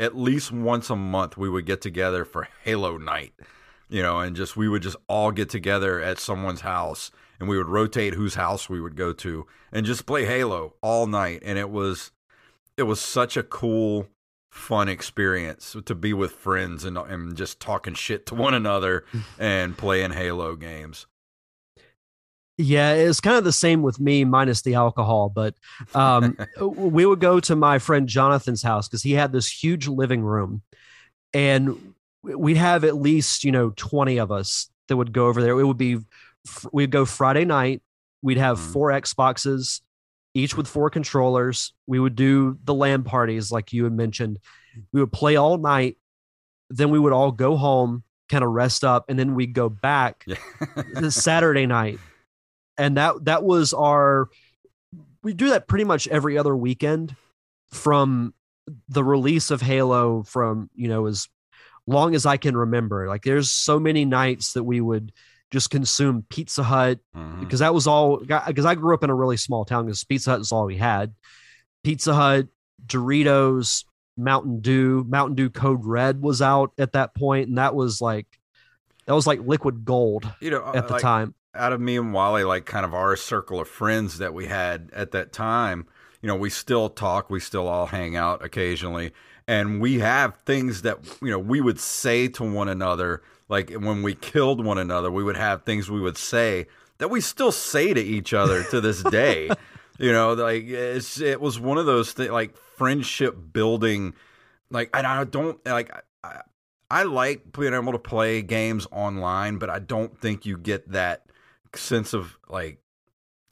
[0.00, 3.32] at least once a month we would get together for halo night
[3.88, 7.56] you know and just we would just all get together at someone's house and we
[7.56, 11.58] would rotate whose house we would go to and just play halo all night and
[11.58, 12.10] it was
[12.76, 14.08] it was such a cool
[14.50, 19.04] fun experience to be with friends and and just talking shit to one another
[19.38, 21.06] and playing Halo games.
[22.62, 25.28] Yeah, it's kind of the same with me, minus the alcohol.
[25.34, 25.54] But
[25.94, 30.22] um, we would go to my friend Jonathan's house because he had this huge living
[30.22, 30.62] room,
[31.32, 35.58] and we'd have at least you know twenty of us that would go over there.
[35.58, 35.98] It would be
[36.72, 37.82] we'd go Friday night.
[38.22, 38.72] We'd have Mhm.
[38.72, 39.80] four Xboxes,
[40.34, 41.72] each with four controllers.
[41.86, 44.38] We would do the LAN parties like you had mentioned.
[44.92, 45.96] We would play all night.
[46.68, 50.24] Then we would all go home, kind of rest up, and then we'd go back
[50.26, 51.08] Yeah.
[51.08, 51.98] Saturday night,
[52.80, 54.28] and that that was our.
[55.22, 57.14] We do that pretty much every other weekend,
[57.70, 58.32] from
[58.88, 61.28] the release of Halo from you know as
[61.86, 63.06] long as I can remember.
[63.08, 65.12] Like there's so many nights that we would
[65.50, 67.40] just consume Pizza Hut Mhm.
[67.40, 70.30] because that was all because I grew up in a really small town because Pizza
[70.30, 71.12] Hut is all we had.
[71.82, 72.46] Pizza Hut,
[72.86, 73.84] Doritos,
[74.16, 78.26] Mountain Dew, Mountain Dew Code Red was out at that point, and that was like
[79.06, 81.34] that was like liquid gold You know, at the like, time.
[81.54, 84.90] Out of me and Wally, like kind of our circle of friends that we had
[84.92, 85.86] at that time,
[86.22, 89.12] you know, we still talk, we still all hang out occasionally,
[89.48, 93.22] and we have things that you know we would say to one another.
[93.48, 96.66] Like when we killed one another, we would have things we would say
[96.98, 99.50] that we still say to each other to this day.
[99.98, 104.14] you know, like it's it was one of those things, like friendship building.
[104.70, 105.90] Like and I don't like.
[106.22, 106.42] I,
[106.92, 111.29] I like being able to play games online, but I don't think you get that
[111.74, 112.78] sense of like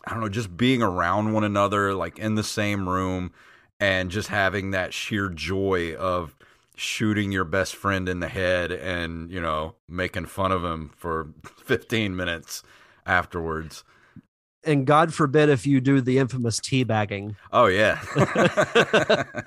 [0.07, 3.33] I don't know, just being around one another, like in the same room,
[3.81, 6.35] and just having that sheer joy of
[6.77, 11.29] shooting your best friend in the head and you know making fun of him for
[11.65, 12.63] 15 minutes
[13.05, 13.85] afterwards.
[14.65, 17.37] And God forbid if you do the infamous teabagging.
[17.53, 18.01] Oh yeah,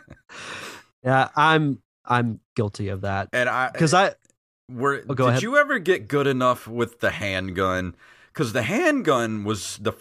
[1.03, 4.11] Yeah, I'm I'm guilty of that and I because I eh,
[4.69, 5.43] Were Oh, did ahead.
[5.43, 7.95] you ever get good enough with the handgun?
[8.33, 9.93] Because the handgun was the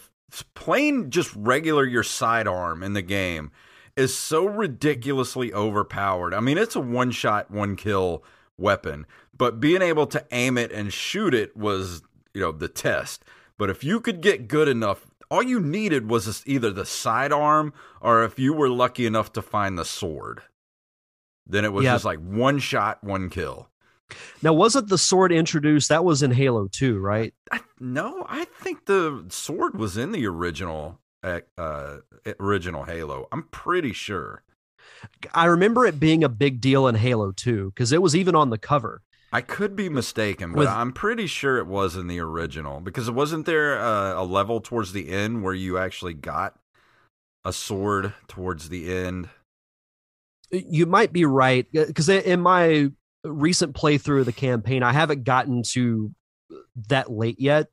[0.53, 3.51] plain, just regular your sidearm in the game
[3.97, 6.33] is so ridiculously overpowered.
[6.33, 8.23] I mean, it's a one shot, one kill
[8.57, 9.05] weapon,
[9.37, 12.01] but being able to aim it and shoot it was,
[12.33, 13.25] you know, the test.
[13.57, 18.23] But if you could get good enough, all you needed was either the sidearm or
[18.23, 20.41] if you were lucky enough to find the sword,
[21.45, 21.95] then it was Yeah.
[21.95, 23.67] just like one shot, one kill.
[24.41, 25.89] Now wasn't the sword introduced?
[25.89, 27.33] That was in Halo 2, right?
[27.51, 31.97] I, no, I think the sword was in the original uh, uh,
[32.39, 33.27] original Halo.
[33.31, 34.43] I'm pretty sure.
[35.33, 38.49] I remember it being a big deal in Halo 2 because it was even on
[38.49, 39.01] the cover.
[39.33, 43.07] I could be mistaken, but With- I'm pretty sure it was in the original because
[43.07, 46.59] it wasn't there uh, a level towards the end where you actually got
[47.45, 49.29] a sword towards the end.
[50.49, 52.91] You might be right because in my
[53.23, 56.13] recent playthrough of the campaign, I haven't gotten to
[56.87, 57.67] that late yet.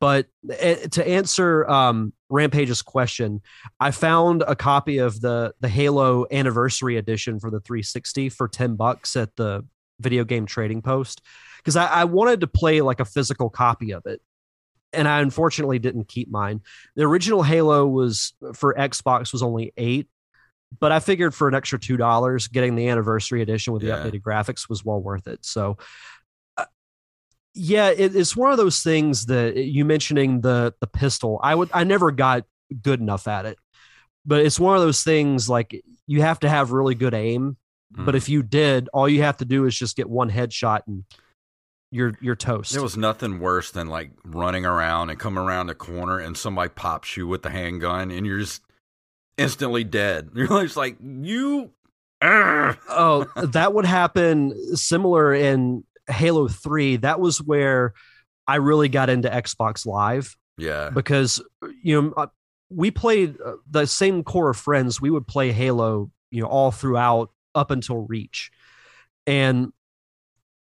[0.00, 3.42] But eh, to answer um, Rampage's question,
[3.78, 8.76] I found a copy of the the Halo Anniversary Edition for the 360 for 10
[8.76, 9.66] bucks at the
[10.00, 11.20] video game trading post
[11.58, 14.20] because I, I wanted to play like a physical copy of it.
[14.92, 16.60] And I unfortunately didn't keep mine.
[16.94, 20.08] The original Halo was for Xbox was only eight,
[20.80, 23.98] but I figured for an extra two dollars, getting the anniversary edition with the Yeah.
[23.98, 25.44] updated graphics was well worth it.
[25.44, 25.76] So,
[26.56, 26.64] uh,
[27.54, 31.38] yeah, it, it's one of those things that you mentioning the the pistol.
[31.42, 32.44] I would I never got
[32.82, 33.58] good enough at it,
[34.26, 37.56] but it's one of those things like you have to have really good aim.
[37.90, 38.18] But Mhm.
[38.18, 41.04] if you did, all you have to do is just get one headshot and
[41.92, 42.72] you're you're toast.
[42.72, 46.70] There was nothing worse than like running around and come around the corner and somebody
[46.70, 48.62] pops you with the handgun and you're just
[49.36, 50.30] instantly dead.
[50.34, 51.70] You're just like you.
[52.22, 52.78] Urgh.
[52.88, 56.96] oh, that would happen similar in Halo 3.
[56.98, 57.92] That was where
[58.46, 60.90] I really got into Xbox Live Yeah.
[60.90, 61.42] because
[61.82, 62.26] you know uh,
[62.70, 65.00] we played uh, the same core of friends.
[65.00, 68.50] We would play Halo, you know, all throughout up until Reach.
[69.26, 69.72] And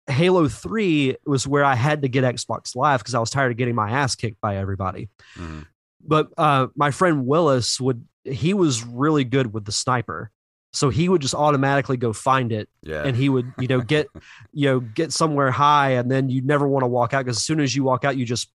[0.08, 3.58] Halo 3 was where I had to get Xbox Live because I was tired of
[3.58, 5.10] getting my ass kicked by everybody.
[5.38, 5.66] Mhm.
[6.06, 10.32] But uh, my friend Willis would he was really good with the sniper.
[10.72, 13.04] So he would just automatically go find it Yeah.
[13.06, 14.08] and he would you know get
[14.54, 17.44] you know get somewhere high and then you never want to walk out because as
[17.44, 18.50] soon as you walk out you just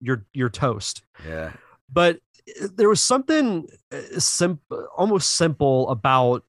[0.00, 1.52] you're you're toast yeah.
[1.92, 2.20] but
[2.62, 6.42] uh, there was something uh, simple almost simple about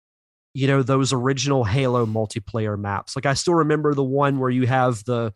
[0.53, 4.65] you know those original halo multiplayer maps like i still remember the one where you
[4.67, 5.33] have the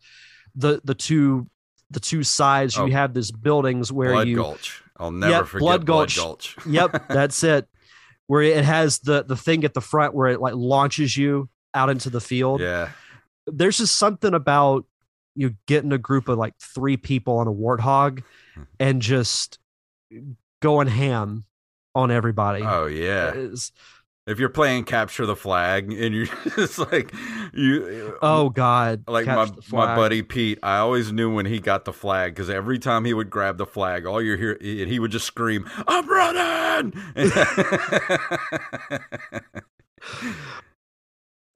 [0.54, 1.46] the the two
[1.90, 2.86] the two sides Oh.
[2.86, 4.82] you have this buildings where Blood you Gulch.
[4.98, 6.16] I'll never Yep, forget Blood Blood Gulch.
[6.16, 6.56] Gulch.
[6.66, 7.66] yep that's it
[8.26, 11.90] where it has the the thing at the front where it like launches you out
[11.90, 12.90] into the field Yeah.
[13.46, 14.84] there's just something about
[15.34, 18.22] you get in a group of like three people on a warthog
[18.54, 18.62] Hmm.
[18.78, 19.58] and just
[20.62, 21.44] going ham
[21.96, 22.62] on everybody.
[22.62, 23.30] Oh yeah.
[23.34, 23.72] It's-
[24.26, 26.24] If you're playing capture the flag and you're
[26.56, 27.12] just like
[27.52, 29.04] you oh God!
[29.06, 32.78] like my my buddy Pete, I always knew when he got the flag because every
[32.78, 36.94] time he would grab the flag, all you hear he would just scream, "I'm running!"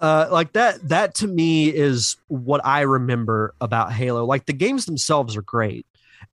[0.01, 4.25] uh like that that to me is what i remember about halo.
[4.25, 5.87] Like the games themselves are great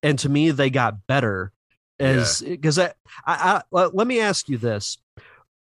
[0.03, 1.51] and to me they got better.
[1.97, 2.87] As because I,
[3.25, 4.97] I, I let- let me ask you this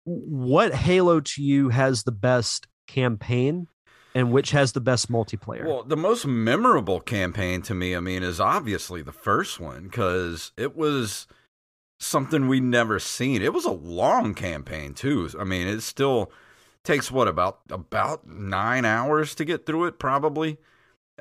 [0.04, 3.66] what halo to you has the best campaign
[4.14, 8.22] and which has the best multiplayer well, the most memorable campaign to me, I mean,
[8.22, 11.26] is obviously the first one because it was
[12.00, 13.42] something we never seen.
[13.42, 15.28] It was a long campaign too.
[15.38, 16.32] I mean, it still
[16.82, 20.56] takes what about about nine hours to get through it, probably.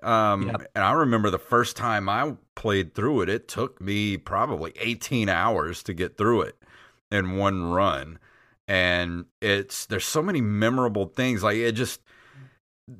[0.01, 0.71] Um, Yep.
[0.75, 5.27] and I remember the first time I played through it, it took me probably 18
[5.27, 6.57] hours to get through it
[7.11, 8.17] in one run.
[8.69, 11.43] And it's there's so many memorable things.
[11.43, 12.01] Like it just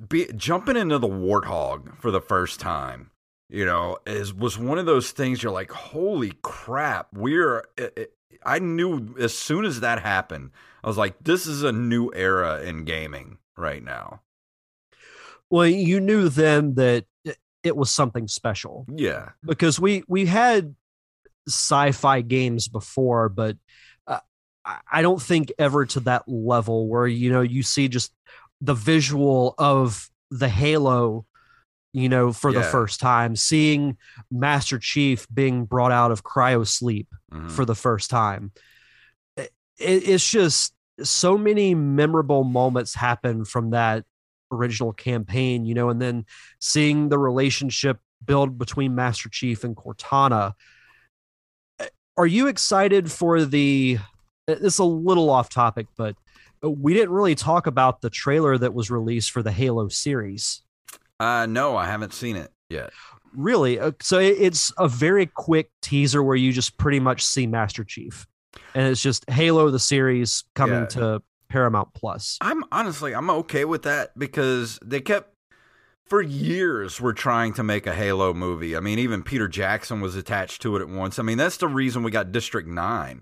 [0.08, 3.12] be jumping into the warthog for the first time,
[3.50, 7.66] you know, is was one of those things you're like, holy crap, we're.
[7.78, 8.14] It, it,
[8.44, 10.52] I knew as soon as that happened,
[10.84, 14.22] I was like, this is a new era in gaming right now.
[15.50, 17.06] well you knew then that
[17.64, 20.76] it- was something special Yeah, because we we had
[21.48, 23.58] sci-fi games before but
[24.92, 28.12] I- don't think ever to that level where you know you see just
[28.62, 31.26] the visual of the halo
[31.94, 33.98] you know for the first time seeing
[34.30, 37.50] master chief being brought out of cryo sleep Mhm.
[37.52, 38.52] for the first time.
[39.38, 44.04] It, it's just so many memorable moments happen from that
[44.52, 46.26] original campaign you know and then
[46.60, 50.54] seeing the relationship build between master chief and cortana.
[52.18, 53.98] Are you excited for the
[54.50, 56.16] it's a little off topic but
[56.62, 60.62] we didn't really talk about the trailer that was released for the halo series
[61.22, 62.92] uh, no, I haven't seen it yet.
[63.34, 67.84] really Uh, so it's a very quick teaser where you just pretty much see master
[67.84, 68.26] chief
[68.74, 70.86] and it's just halo the series coming Yeah.
[70.88, 75.34] to paramount plus I'm honestly, I'm okay with that because they kept
[76.06, 78.76] for years we're trying to make a Halo movie.
[78.76, 81.20] I mean, even Peter Jackson was attached to it at once.
[81.20, 83.22] I mean, that's the reason we got District 9.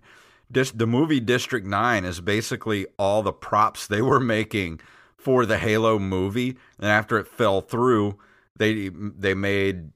[0.50, 4.80] The movie District 9 is basically all the props they were making
[5.18, 8.18] for the Halo movie, and after it fell through,
[8.58, 9.91] they they made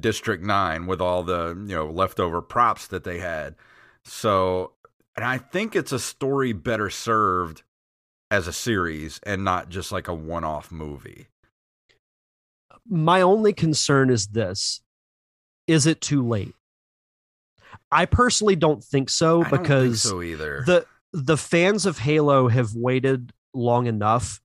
[0.00, 3.54] District 9 with all the, you know, leftover props that they had.
[4.04, 4.72] So,
[5.16, 7.62] and I think it's a story better served
[8.30, 11.26] as a series and not just like a one-off movie.
[12.88, 14.80] my only concern is this
[15.66, 16.54] is it too late
[17.92, 20.64] i personally don't think so I don't think because so either.
[20.66, 24.40] the the fans of halo have waited long enough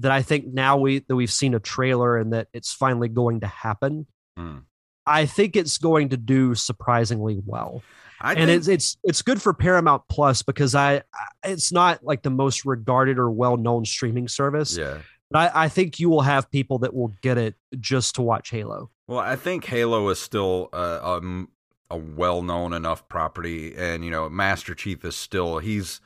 [0.00, 3.40] that i think now we that we've seen a trailer and that it's finally going
[3.40, 4.58] to happen Hmm.
[5.06, 7.82] i think it's going to do surprisingly well
[8.20, 11.02] I and think, it's it's it's good for Paramount Plus because I
[11.44, 14.98] it's not like the most regarded or well known streaming service, yeah.
[15.30, 18.50] but I, I think you will have people that will get it just to watch
[18.50, 18.90] Halo.
[19.06, 21.48] Well, I think Halo is still uh, um,
[21.90, 26.00] a well-known enough property, and you know, Master Chief is still he's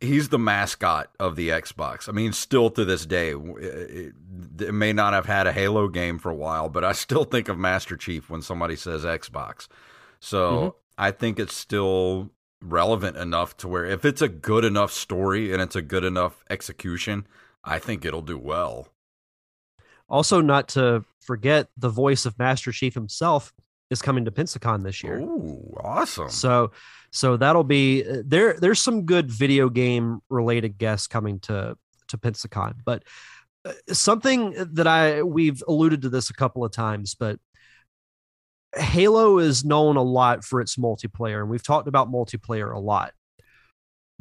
[0.00, 2.08] he's the mascot of the Xbox.
[2.08, 4.12] I mean, still to this day, it,
[4.60, 7.48] it may not have had a Halo game for a while, but I still think
[7.48, 9.68] of Master Chief when somebody says Xbox.
[10.20, 10.74] So Mhm.
[10.98, 12.30] I think it's still
[12.60, 16.44] relevant enough to where if it's a good enough story and it's a good enough
[16.48, 17.26] execution,
[17.62, 18.88] I think it'll do well.
[20.08, 23.52] Also, not to forget, the voice of Master Chief himself
[23.94, 25.20] is coming to Pensacon this year.
[25.20, 26.28] Ooh, awesome!
[26.28, 26.72] So,
[27.10, 28.54] so that'll be there.
[28.58, 31.76] There's some good video game related guests coming to
[32.08, 33.04] to Pensacon, but
[33.64, 37.38] uh, something that I we've alluded to this a couple of times, but
[38.76, 43.12] Halo is known a lot for its multiplayer, and we've talked about multiplayer a lot.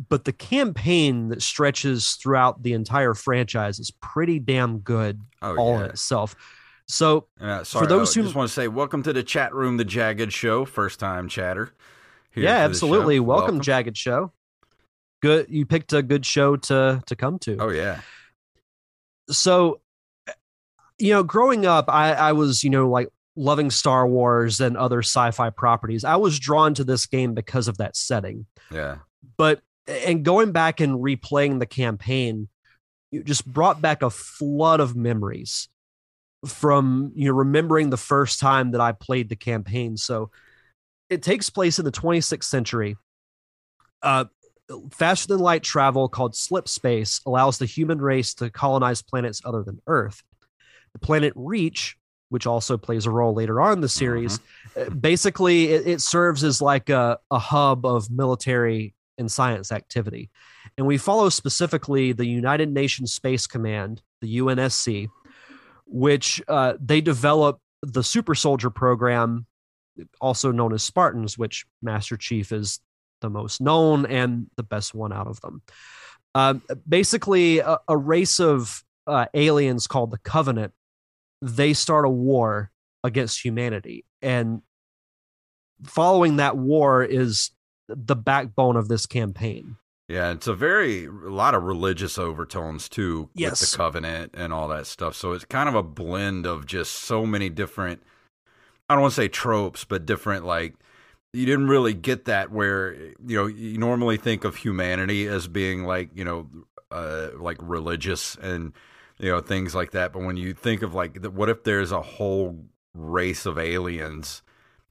[0.10, 5.80] But the campaign that stretches throughout the entire franchise is pretty damn good oh all
[5.80, 6.36] in itself.
[6.94, 9.78] So Uh, sorry, those I who- just want to say welcome to the chat room,
[9.78, 11.72] the Jagged Show, first time chatter.
[12.30, 13.20] here yeah, for absolutely.
[13.20, 14.32] Welcome, Jagged Show.
[15.24, 17.58] Good, you picked a good show to to come to.
[17.58, 18.02] Oh yeah,
[19.32, 19.82] so
[21.00, 25.00] you know growing up i i was you know like loving star wars and other
[25.00, 28.98] sci-fi properties i was drawn to this game because of that setting yeah,
[29.38, 32.48] but and going back and replaying the campaign
[33.12, 35.68] it just brought back a flood of memories
[36.46, 39.98] from you know remembering the first time that I played the campaign.
[39.98, 40.32] So
[41.10, 42.98] it takes place in the 26th century.
[44.02, 44.26] Uh,
[44.91, 49.64] faster than light travel called slip space allows the human race to colonize planets other
[49.64, 50.22] than Earth.
[50.94, 51.98] The planet Reach,
[52.30, 54.39] which also plays a role later on in the series,
[54.76, 60.30] uh, basically it, it serves as like a, a hub of military and science activity.
[60.78, 65.10] And we follow specifically the United Nations Space Command, the UNSC,
[65.94, 69.46] which uh, they develop the super soldier program,
[70.20, 72.80] also known as Spartans, which Master Chief is
[73.22, 75.62] the most known and the best one out of them.
[76.34, 76.56] Uh,
[76.89, 80.74] basically, a, a, race of uh, aliens called the Covenant,
[81.44, 82.72] they start a war
[83.04, 84.04] against humanity.
[84.24, 84.64] And
[85.84, 87.52] following that war is
[87.88, 89.76] the backbone of this campaign.
[90.14, 93.61] Yeah, it's a very a lot of religious overtones too yes.
[93.61, 95.16] with the covenant and all that stuff.
[95.16, 98.03] So it's kind of a blend of just so many different
[98.88, 100.76] I don't want to say tropes, but different like
[101.34, 105.84] you didn't really get that where you know you normally think of humanity as being
[105.84, 106.47] like, you know,
[106.91, 108.72] uh like religious and
[109.18, 112.03] you know things like that, but when you think of like what if there's a
[112.03, 114.43] whole race of aliens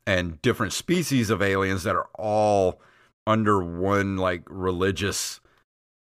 [0.05, 2.81] and different species of aliens that are all
[3.27, 5.41] under one like religious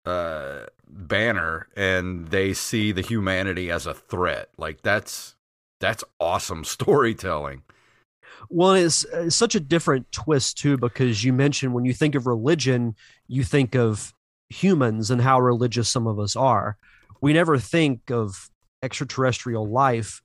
[0.06, 4.50] uh banner and they see the humanity as a threat.
[4.58, 5.36] Like that's
[5.80, 7.64] that's awesome storytelling.
[8.50, 12.26] Well it's, it's, such a different twist too because you mentioned when you think of
[12.26, 12.96] religion
[13.28, 14.14] you think of
[14.50, 16.78] humans and how religious some of us are.
[17.22, 18.50] We never think of
[18.82, 20.22] extraterrestrial life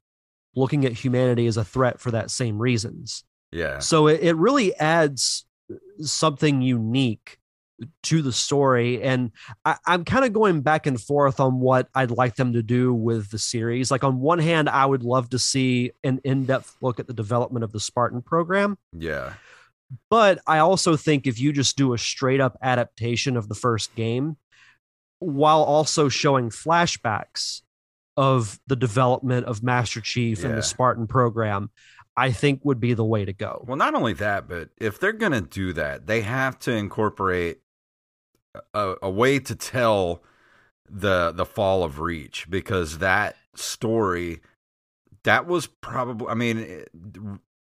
[0.57, 3.25] looking at humanity as a threat for that same reasons.
[3.53, 3.81] Yeah.
[3.81, 5.45] So it, it really adds
[6.01, 7.39] something unique
[8.05, 9.33] to the story and
[9.65, 12.95] I, am kind of going back and forth on what i'd like them to do
[12.95, 13.91] with the series.
[13.91, 17.65] Like on one hand i would love to see an in-depth look at the development
[17.65, 18.79] of the spartan program.
[18.97, 19.35] Yeah.
[20.09, 23.95] But i also think if you just do a straight up adaptation of the first
[23.95, 24.37] game
[25.19, 27.63] while also showing flashbacks
[28.17, 30.47] of the development of master chief yeah.
[30.47, 31.71] and the spartan program
[32.17, 33.65] I think would be the way to go.
[33.67, 37.61] Well, not only that, but if they're going to do that, they have to incorporate
[38.73, 40.23] a, a, way to tell
[40.89, 44.41] the the fall of Reach because that story
[45.25, 46.89] that was probably I mean it,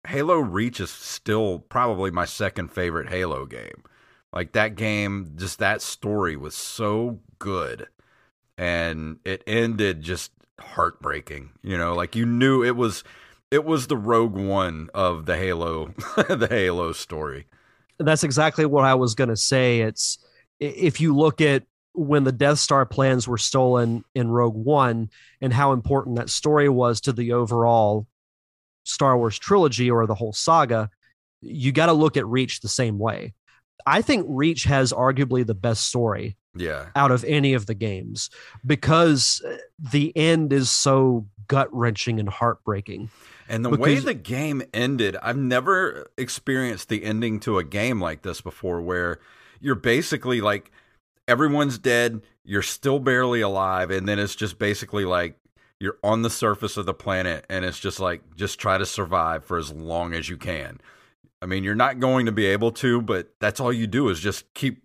[0.08, 3.84] Halo Reach is still probably my second favorite Halo game.
[4.32, 7.88] Like that game just that story was so good
[8.58, 11.50] and it ended just heartbreaking.
[11.62, 13.04] You know, like you knew it was
[13.50, 15.86] it was the Rogue One of the Halo,
[16.16, 17.46] the Halo story.
[17.98, 19.80] That's exactly what I was going to say.
[19.80, 20.18] It's
[20.58, 25.52] if you look at when the Death Star plans were stolen in Rogue One and
[25.52, 28.06] how important that story was to the overall
[28.84, 30.88] Star Wars trilogy or the whole saga,
[31.40, 33.34] you got to look at Reach the same way.
[33.86, 38.28] I think Reach has arguably the best story yeah out of any of the games
[38.66, 43.08] because uh, the end is so gut wrenching and heartbreaking
[43.50, 48.00] and the because, way the game ended, I've never experienced the ending to a game
[48.00, 49.18] like this before where
[49.60, 50.70] you're basically like
[51.26, 55.36] everyone's dead, you're still barely alive, and then it's just basically like
[55.80, 59.44] you're on the surface of the planet and it's just like just try to survive
[59.44, 60.80] for as long as you can.
[61.42, 64.20] I mean, you're not going to be able to, but that's all you do is
[64.20, 64.82] just keep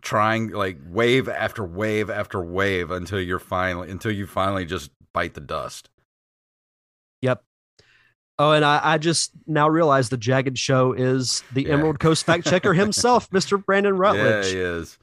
[0.00, 5.34] trying like wave after wave after wave until you're finally until you finally just bite
[5.34, 5.90] the dust.
[7.20, 7.42] Yep.
[8.38, 11.72] Oh, and I, I, just now realize the Jagged Show is the yeah.
[11.72, 13.62] Emerald Coast fact checker himself, Mr.
[13.62, 14.46] Brandon Rutledge.
[14.46, 14.96] Yeah, he is.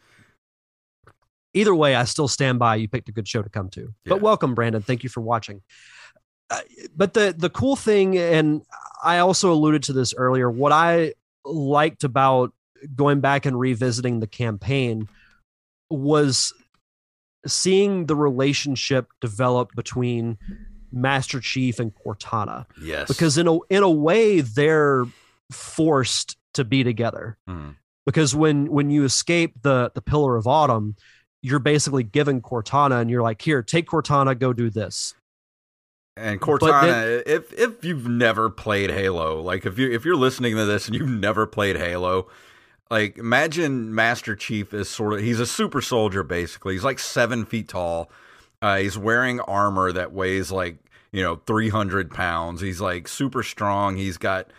[1.53, 2.78] Either way, I still stand by.
[2.78, 3.82] You picked a good show to come to.
[3.82, 3.88] Yeah.
[4.06, 4.82] But welcome, Brandon.
[4.82, 5.62] Thank you for watching.
[6.50, 6.60] Uh,
[6.96, 8.62] but the the cool thing, and
[9.04, 12.54] I also alluded to this earlier, what I liked about
[12.96, 15.08] going back and revisiting the campaign
[15.89, 16.54] was
[17.48, 20.38] seeing the relationship develop between
[20.91, 22.66] Master Chief and Cortana.
[22.82, 23.08] Yes.
[23.08, 25.06] Because in a in a way they're
[25.52, 27.38] forced to be together.
[27.50, 27.76] Mm.
[28.06, 30.96] Because when when you escape the the Pillar of Autumn,
[31.41, 35.14] you're basically given Cortana and you're like, "Here, take Cortana, go do this."
[36.18, 40.55] And Cortana, then, if if you've never played Halo, like if you if you're listening
[40.55, 42.28] to this and you've never played Halo,
[42.89, 46.74] like imagine Master Chief is sort of he's a super soldier basically.
[46.74, 48.09] He's like seven feet tall.
[48.61, 50.78] Uh, he's wearing armor that weighs like
[51.16, 54.51] you know 300 pounds he's like super strong he's got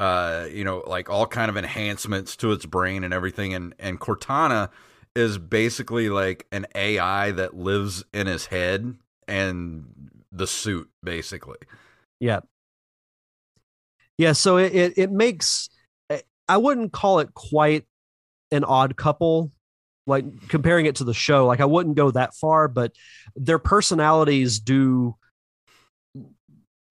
[0.00, 4.00] uh you know like all kind of enhancements to its brain and everything and and
[4.00, 4.70] cortana
[5.14, 8.96] is basically like an ai that lives in his head
[9.28, 11.58] and the suit basically
[12.20, 12.40] Yeah.
[14.18, 15.70] Yeah, so it, it it makes
[16.10, 17.86] eh, I wouldn't call it quite
[18.52, 19.50] an odd couple
[20.06, 22.92] like comparing it to the show like I wouldn't go that far but
[23.36, 25.14] their personalities do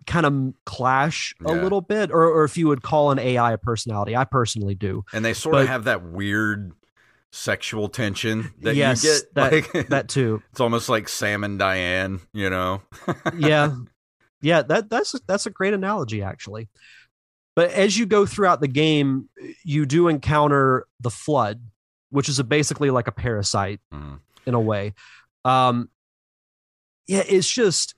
[0.07, 1.61] kind of clash a Yeah.
[1.61, 5.03] little bit or or if you would call an AI a personality I personally do
[5.13, 6.71] and they sort of have that weird
[7.31, 9.33] sexual tension that Yes, you get.
[9.35, 12.81] that- like, that too it's almost like Sam and Diane, you know?
[13.37, 13.75] yeah
[14.41, 16.69] yeah that that's that's a great analogy actually
[17.55, 19.27] but as you go throughout the game
[19.65, 21.61] you do encounter the flood
[22.09, 24.19] which is a, basically like a parasite Mhm.
[24.45, 24.93] in a way
[25.45, 25.89] um
[27.07, 27.95] yeah it's just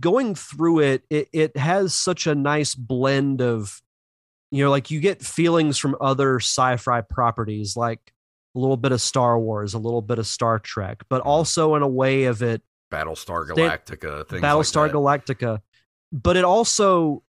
[0.00, 3.80] going through it it, it has such a nice blend of
[4.50, 8.12] you know like you get feelings from other sci-fi properties like
[8.56, 11.28] a little bit of star wars a little bit of star trek but mm-hmm.
[11.28, 15.38] also in a way of it Battlestar Galactica, things Battlestar like that.
[15.38, 15.60] Galactica,
[16.12, 17.22] but it also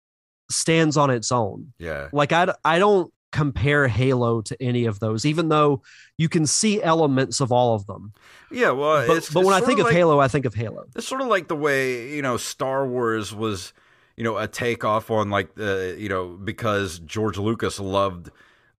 [0.51, 1.73] stands on its own.
[1.79, 2.09] Yeah.
[2.11, 5.81] Like I, I don't compare Halo to any of those, even though
[6.17, 8.13] you can see elements of all of them.
[8.51, 10.85] Yeah, well, But, it's, but when I think of like- Halo, I think of Halo.
[10.95, 13.73] It's sort of like the way you know Star Wars was,
[14.15, 18.29] you know, a takeoff on like the you know because George Lucas loved,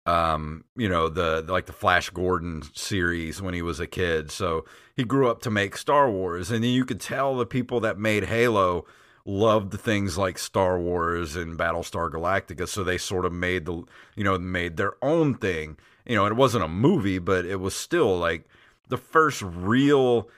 [0.05, 4.65] um, you know the like the Flash Gordon series when he was a kid, so
[4.95, 7.97] he grew up to make Star Wars, and then you could tell the people that
[7.97, 8.85] made Halo
[9.25, 13.83] loved things like Star Wars and Battlestar Galactica, so they sort of made the
[14.15, 15.77] you know made their own thing.
[16.05, 18.45] You know, it wasn't a movie, but it was still like
[18.89, 20.29] the first real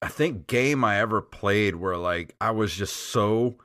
[0.00, 3.56] I think game I ever played where like I was just so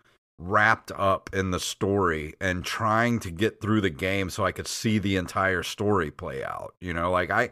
[0.43, 4.67] wrapped up in the story and trying to get through the game so I could
[4.67, 6.75] see the entire story play out.
[6.79, 7.49] You know, like I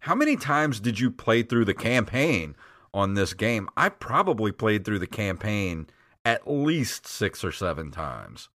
[0.00, 2.56] how many times did you play through the campaign
[2.94, 3.68] on this game?
[3.76, 5.88] I probably played through the campaign
[6.24, 8.48] at least 6 or 7 times.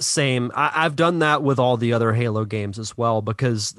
[0.00, 0.50] Same.
[0.54, 3.74] I, I've done that with all the other Halo games as well because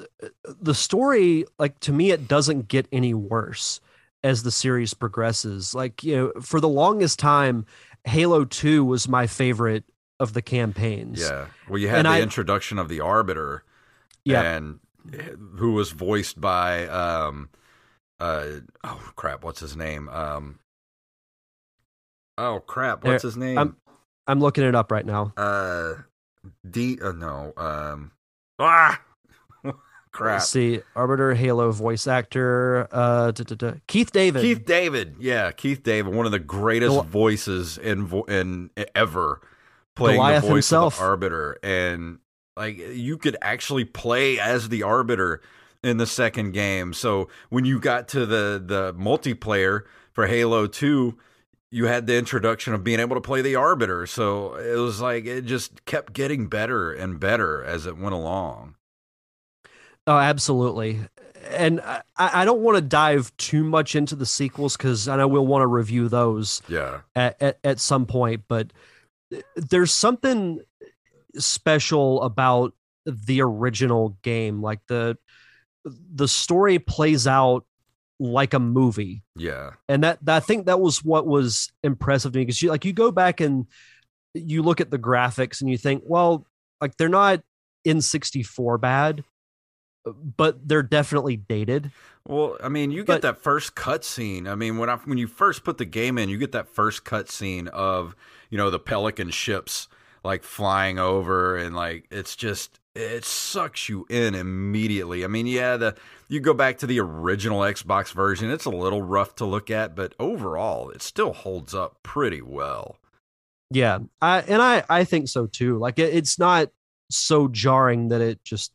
[0.62, 3.80] the story, like to me, it doesn't get any worse
[4.24, 5.74] as the series progresses.
[5.74, 7.66] Like you know, for the longest time,
[8.08, 9.84] Halo Two was my favorite
[10.20, 11.22] of the campaigns.
[11.22, 11.48] Yeah.
[11.70, 13.64] Well, you had And the I- introduction of the Arbiter
[14.26, 14.42] Yeah.
[14.42, 14.80] and
[15.58, 17.50] who was voiced by um
[18.20, 18.46] uh
[18.84, 20.60] oh crap what's his name um
[22.38, 23.78] oh crap what's his name I'm-
[24.28, 25.34] I'm looking it up right now.
[25.38, 25.94] uh
[26.70, 28.12] d uh, no um
[28.60, 29.00] ah
[30.18, 33.74] crap Let's see, Arbiter Halo voice actor, uh, duh, duh, duh.
[33.88, 34.42] Keith David.
[34.42, 39.42] Keith David yeah Keith David one of the greatest Gol- voices in vo- in ever
[39.96, 40.94] playing Goliath the voice himself.
[40.96, 42.20] of the Arbiter and
[42.56, 45.42] like you could actually play as the Arbiter
[45.84, 46.92] in the second game.
[46.94, 51.16] So when you got to the the multiplayer for Halo 2,
[51.70, 54.08] you had the introduction of being able to play the Arbiter.
[54.08, 58.76] So it was like it just kept getting better and better as it went along.
[60.08, 61.02] Oh, absolutely.
[61.52, 65.28] And I, I don't want to dive too much into the sequels because I know
[65.28, 67.02] we'll want to review those Yeah.
[67.16, 68.72] at, at, at some point, but
[69.56, 70.62] there's something
[71.38, 72.74] special about
[73.06, 74.62] the original game.
[74.62, 75.18] Like the
[75.86, 77.66] the story plays out
[78.20, 79.24] like a movie.
[79.38, 79.72] Yeah.
[79.88, 82.84] and that, that I think that was what was impressive to me because you like
[82.84, 83.68] you go back and
[84.34, 86.46] you look at the graphics and you think, well,
[86.82, 87.42] like they're not
[87.88, 89.24] N64 bad,
[90.14, 91.92] but they're definitely dated.
[92.26, 94.48] Well, I mean, you But- get that first cutscene.
[94.50, 97.04] I mean, when I when you first put the game in, you get that first
[97.06, 98.16] cutscene of
[98.50, 99.88] you know the Pelican ships
[100.24, 105.24] like flying over, and like it's just it sucks you in immediately.
[105.24, 105.96] I mean, yeah, the
[106.28, 109.96] you go back to the original Xbox version, it's a little rough to look at,
[109.96, 112.98] but overall, it still holds up pretty well.
[113.70, 115.78] Yeah, I and I I think so too.
[115.78, 116.70] Like it, it's not
[117.10, 118.74] so jarring that it just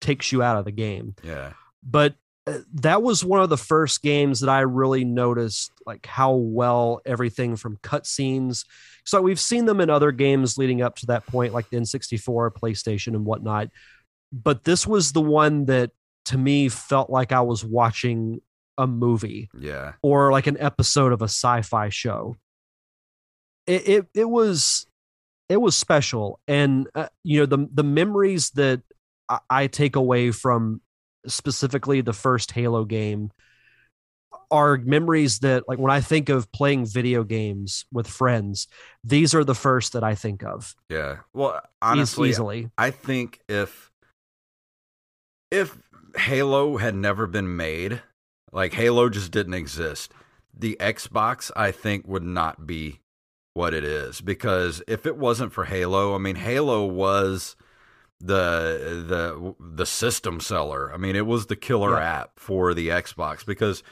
[0.00, 1.14] takes you out of the game.
[1.22, 2.14] Yeah, but
[2.48, 7.00] uh, that was one of the first games that I really noticed like how well
[7.04, 8.64] everything from cutscenes.
[9.04, 12.52] So we've seen them in other games leading up to that point, like the N64,
[12.52, 13.68] PlayStation, and whatnot.
[14.32, 15.90] But this was the one that
[16.26, 18.40] to me felt like I was watching
[18.76, 22.36] a movie yeah, or like an episode of a sci-fi show.
[23.66, 24.86] It it, it was
[25.48, 28.82] it was special, and uh, you know the the memories that
[29.28, 30.80] I, I take away from
[31.26, 33.30] specifically the first Halo game
[34.50, 38.66] are memories that like when I think of playing video games with friends,
[39.04, 40.74] these are the first that I think of.
[40.88, 41.18] yeah.
[41.32, 42.70] Well, honestly, easily.
[42.78, 43.90] I think if
[45.50, 45.78] if
[46.16, 48.02] Halo had never been made,
[48.52, 50.12] like Halo just didn't exist,
[50.56, 53.00] the Xbox I think would not be
[53.54, 57.56] what it is because if it wasn't for Halo, I mean Halo was
[58.20, 60.92] the the the system seller.
[60.92, 62.20] I mean it was the killer Yeah.
[62.22, 63.82] app for the Xbox because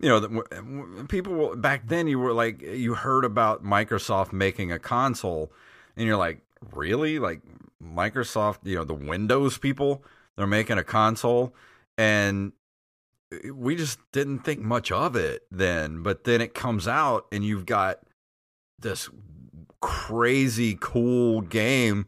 [0.00, 4.78] you know the, people back then you were like you heard about Microsoft making a
[4.78, 5.52] console
[5.96, 6.40] and you're like
[6.74, 7.40] really like
[7.82, 10.02] Microsoft, you know, the Windows people,
[10.36, 11.54] they're making a console
[11.96, 12.52] and
[13.32, 17.44] eh, we just didn't think much of it then, but then it comes out and
[17.44, 18.00] you've got
[18.78, 19.08] this
[19.80, 22.06] crazy cool game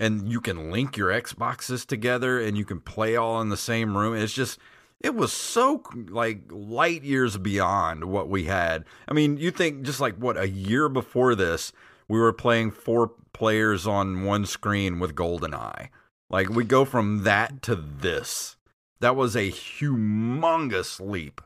[0.00, 3.96] and you can link your Xboxes together and you can play all in the same
[3.96, 4.16] room.
[4.16, 4.58] It's just
[5.00, 8.84] it was so like light years beyond what we had.
[9.06, 11.72] I mean, you think just like what a year before this,
[12.08, 15.90] we were playing four players on one screen with GoldenEye.
[16.30, 18.56] Like we go from that to this.
[19.00, 21.40] That was a humongous leap.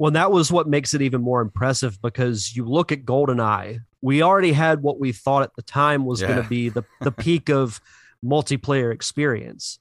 [0.00, 4.22] Well, that was what makes it even more impressive because you look at GoldenEye, we
[4.22, 7.50] already had what we thought at the time was going to be the, the peak
[7.50, 7.82] of
[8.24, 9.78] multiplayer experience.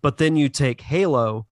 [0.00, 1.48] But then you take Halo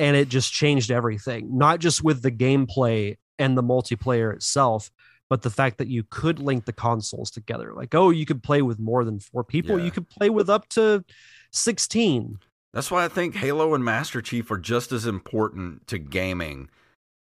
[0.00, 4.90] and it just changed everything, not just with the gameplay and the multiplayer itself,
[5.30, 7.74] but the fact that you could link the consoles together.
[7.76, 9.84] Like, oh, you could play with more than four people, Yeah.
[9.84, 11.04] you could play with up to
[11.52, 12.40] 16.
[12.72, 16.70] That's why I think Halo and Master Chief are just as important to gaming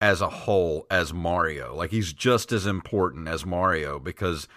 [0.00, 1.74] as a whole as Mario.
[1.74, 4.48] Like he's just as important as Mario because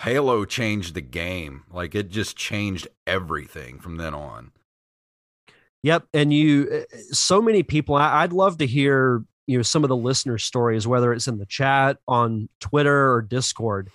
[0.00, 1.64] Halo changed the game.
[1.70, 4.52] Like it just changed everything from then on.
[5.82, 7.94] Yep, and you, uh, so many people.
[7.94, 11.46] I'd love to hear you know some of the listener stories, whether it's in the
[11.46, 13.88] chat on Twitter or Discord.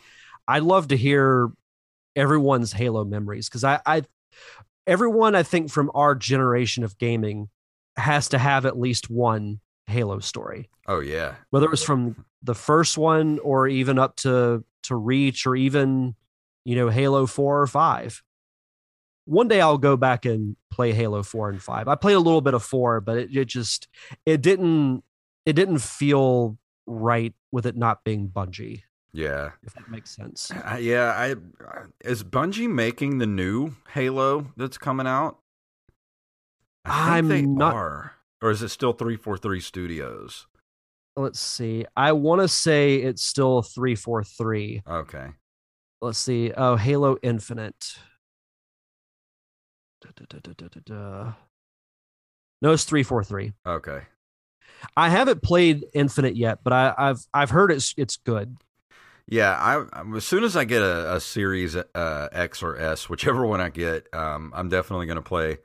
[0.47, 1.51] I'd love to hear
[2.16, 4.03] everyone's Halo memories because I, I,
[4.88, 7.49] everyone I think from our generation of gaming
[7.97, 11.36] has to have at least one Halo story, Oh yeah.
[11.51, 16.15] whether it was from the first one or even up to to Reach or even
[16.63, 18.21] you know Halo four or five.
[19.25, 21.88] One day I'll go back and play Halo four and five.
[21.88, 23.88] I played a little bit of four, but it, it just
[24.25, 25.03] it didn't
[25.45, 26.57] it didn't feel
[26.88, 28.81] right with it not being Bungie,
[29.13, 29.51] Yeah.
[29.63, 30.51] if that makes sense.
[30.51, 31.36] Uh, yeah, I
[32.03, 35.38] is Bungie making the new Halo that's coming out?
[36.83, 38.11] I they not- are.
[38.45, 40.45] Or is it still 343 Studios?
[41.15, 41.87] Let's see.
[41.97, 44.83] I want to say it's still three four three.
[44.87, 45.29] Okay.
[45.99, 46.51] Let's see.
[46.55, 47.95] Oh, Halo Infinite.
[49.99, 51.33] Da, da, da.
[52.61, 53.53] No, it's three four three.
[53.65, 54.01] Okay.
[54.95, 58.57] I haven't played Infinite yet, but I, I've I've heard it's it's good.
[59.27, 63.43] Yeah, I as soon as I get a, a Series uh, X or S, whichever
[63.43, 65.57] one I get, um, I'm definitely going to play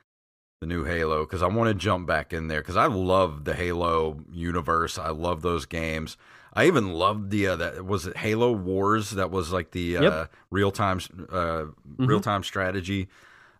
[0.61, 3.55] the new Halo because I want to jump back in there because I love the
[3.55, 4.99] Halo universe.
[4.99, 6.19] I love those games.
[6.53, 10.27] I even loved the uh, that was it Halo Wars that was like the uh,
[10.51, 11.01] real time
[11.33, 13.09] uh, real time strategy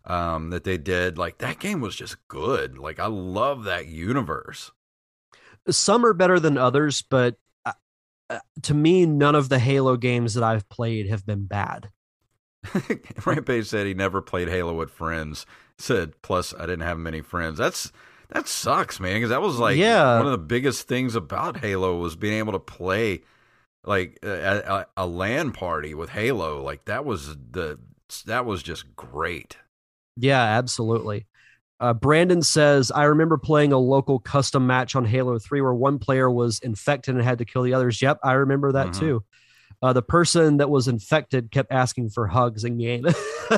[0.05, 1.17] um, that they did.
[1.17, 2.77] Like that game was just good.
[2.77, 4.71] Like I love that universe.
[5.69, 7.35] Some are better than others, but
[7.65, 7.73] uh,
[8.29, 11.89] uh, to me, none of the Halo games that I've played have been bad.
[13.25, 15.45] Rampage said he never played Halo with friends.
[15.81, 17.57] Said plus I didn't have many friends.
[17.57, 17.91] That's
[18.29, 19.15] that sucks, man.
[19.15, 20.17] Because that was like Yeah.
[20.17, 23.21] one of the biggest things about Halo was being able to play
[23.83, 26.61] like a, a, a LAN party with Halo.
[26.61, 27.79] Like that was the
[28.25, 29.57] that was just great.
[30.17, 31.25] Yeah, absolutely.
[31.79, 35.97] Uh, Brandon says, I remember playing a local custom match on Halo 3 where one
[35.97, 38.01] player was infected and had to kill the others.
[38.01, 38.99] Yep, I remember that Mhm.
[38.99, 39.23] too.
[39.81, 43.05] Uh, the person that was infected kept asking for hugs in game.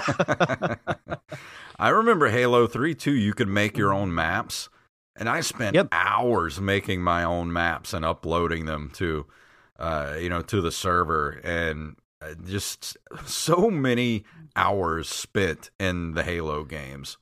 [1.79, 3.13] I remember Halo 3 too.
[3.13, 4.69] You could make your own maps.
[5.15, 5.89] And I spent Yep.
[5.91, 9.25] hours making my own maps and uploading them to
[9.79, 14.23] uh, you know, to the server and uh, just so many
[14.55, 17.17] hours spent in the Halo games.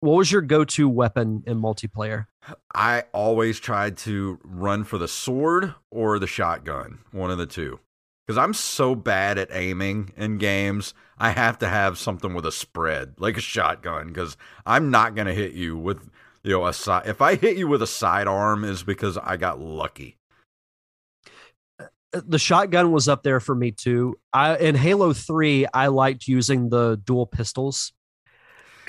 [0.00, 2.26] What was your go to weapon in multiplayer?
[2.74, 7.80] I always tried to run for the sword or the shotgun, one of the two.
[8.26, 12.52] Because I'm so bad at aiming in games, I have to have something with a
[12.52, 16.08] spread, like a shotgun, because I'm not going to hit you with,
[16.44, 17.06] you know, a side.
[17.06, 20.16] If I hit you with a sidearm, is because I got lucky.
[21.78, 21.86] Uh,
[22.24, 24.16] The shotgun was up there for me too.
[24.32, 27.92] I in Halo 3, I liked using the dual pistols.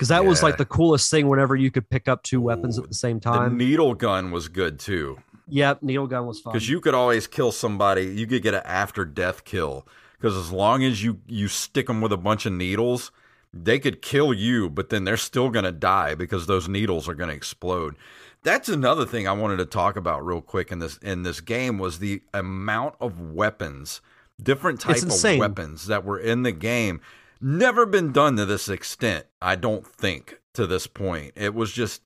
[0.02, 2.82] Because that was like the coolest thing whenever you could pick up two weapons Ooh,
[2.82, 3.56] at the same time.
[3.56, 5.18] The needle gun was good too.
[5.46, 6.52] yep, needle gun was fun.
[6.52, 8.06] because you could always kill somebody.
[8.06, 9.86] You could get an after death kill
[10.18, 13.12] because as long as you you stick them with a bunch of needles,
[13.54, 17.32] they could kill you, but then they're still gonna die because those needles are gonna
[17.32, 17.94] explode.
[18.42, 21.78] That's another thing I wanted to talk about real quick in this in this game
[21.78, 24.00] was the amount of weapons
[24.42, 27.00] different type It's of weapons that were in the game.
[27.44, 31.32] Never been done to this extent, I don't think, to this point.
[31.34, 32.02] It was just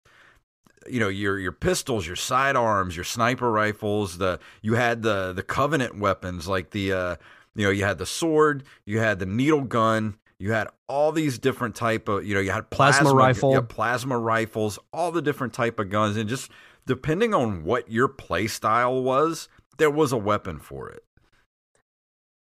[0.89, 4.19] you know your your pistols, your sidearms, your sniper rifles.
[4.19, 7.17] The you had the the covenant weapons like the uh,
[7.55, 11.39] you know you had the sword, you had the needle gun, you had all these
[11.39, 13.53] different type of you know you had Plasma plasma, rifle.
[13.53, 16.51] yeah, plasma rifles, all the different type of guns, and just
[16.87, 21.05] depending on what your play style was, there was a weapon for it.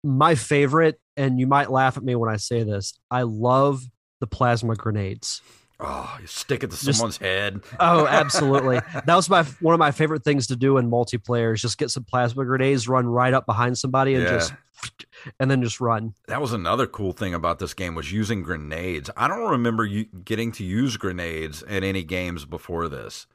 [0.03, 3.83] My favorite, and you might laugh at me when I say this, I love
[4.19, 5.41] the plasma grenades.
[5.77, 7.61] Oh, you stick it to Just- someone's head.
[7.79, 8.79] Oh, absolutely.
[9.05, 11.91] that was my one of my favorite things to do in multiplayer is just get
[11.91, 14.31] some plasma grenades, run right up behind somebody and Yeah.
[14.31, 14.53] just
[15.39, 16.13] and then just run.
[16.27, 19.09] That was another cool thing about this game was using grenades.
[19.17, 23.27] I don't remember you getting to use grenades in any games before this.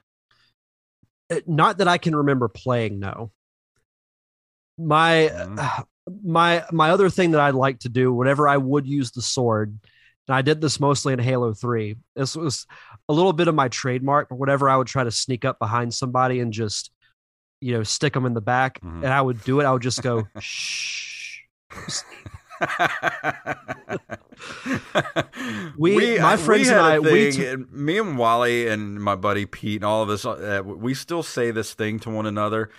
[1.30, 3.32] Uh, Not that I can remember playing, no.
[4.80, 5.84] My Mhm.
[6.24, 9.78] my my other thing that I'd like to do whenever I would use the sword,
[10.28, 11.96] and I did this mostly in Halo 3.
[12.16, 12.66] This was
[13.08, 15.94] a little bit of my trademark, but whenever I would try to sneak up behind
[15.94, 16.90] somebody and just
[17.62, 19.04] you know, stick them in the back, Mhm.
[19.04, 21.40] and I would do it, I would just go shh.
[25.78, 29.76] We- my friends had and I, we and me and Wally and my buddy Pete
[29.76, 32.70] and all of us, uh, we still say this thing to one another.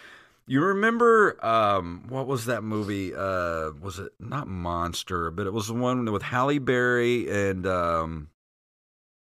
[0.47, 3.13] You remember um, what was that movie?
[3.15, 8.29] Uh, was it not Monster, but it was the one with Halle Berry and um,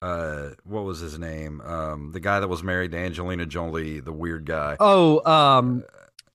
[0.01, 1.61] uh, what was his name?
[1.61, 4.77] Um, the guy that was married to Angelina Jolie, the weird guy.
[4.81, 5.85] Oh, um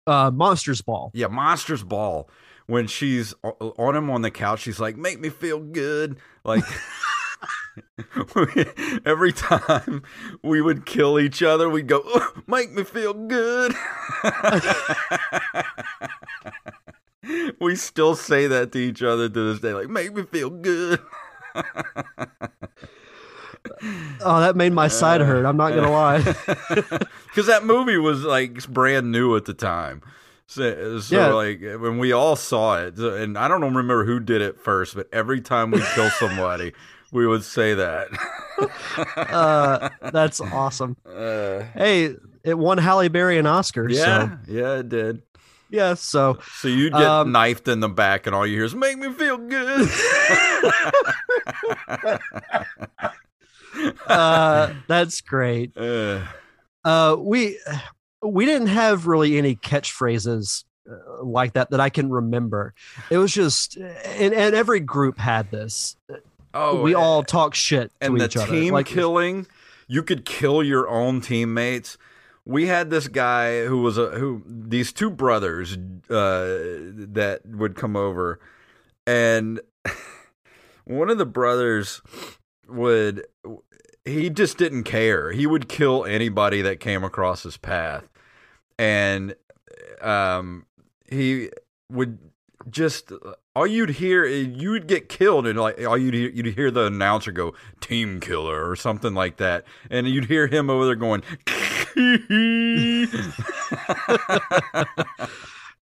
[0.06, 1.12] uh Monsters Ball.
[1.14, 2.30] Yeah, Monsters Ball.
[2.68, 6.66] When she's on him on the couch, she's like, "Make me feel good." Like
[9.06, 10.04] every time
[10.44, 13.74] we would kill each other, we'd go, "Ugh, "Make me feel good."
[17.60, 21.00] we still say that to each other to this day, like, "Make me feel good."
[24.22, 25.46] Oh, that made my side hurt.
[25.46, 26.20] I'm not gonna lie.
[26.20, 30.02] because that movie was like brand new at the time.
[30.48, 31.28] So, so Yeah.
[31.34, 35.08] like when we all saw it, and I don't remember who did it first, but
[35.12, 36.74] every time we kill somebody,
[37.12, 38.08] we would say that.
[39.16, 40.98] Uh, that's awesome.
[41.06, 43.88] Uh, Hey, it won Halle Berry an Oscar.
[43.88, 45.22] yeah, So, yeah, it did.
[45.70, 45.94] yeah.
[45.94, 48.98] So So you get Um, knifed in the back, and all you hear is "Make
[48.98, 49.88] me feel good."
[54.08, 55.76] uh, that's great.
[55.78, 56.22] Uh,
[56.84, 57.60] Uh, we
[58.24, 62.74] we didn't have really any catchphrases uh, like that that I can remember.
[63.12, 65.96] It was just, and, and every group had this.
[66.58, 68.52] Oh, we all talk shit to and the each other.
[68.52, 69.48] team Like, killing
[69.88, 71.98] you could kill your own teammates
[72.48, 75.78] we had this guy who was a who these two brothers
[76.10, 78.40] uh that would come over
[79.06, 79.60] and
[80.86, 82.02] one of the brothers
[82.70, 83.26] would
[84.06, 88.08] he just didn't care he would kill anybody that came across his path
[88.80, 89.36] and
[90.02, 90.66] um
[91.10, 91.50] he
[91.92, 92.18] would
[92.70, 93.12] just
[93.56, 97.32] all you'd hear you'd get killed and like all you'd hear, you'd hear the announcer
[97.32, 101.24] go team killer or something like that and you'd hear him over there going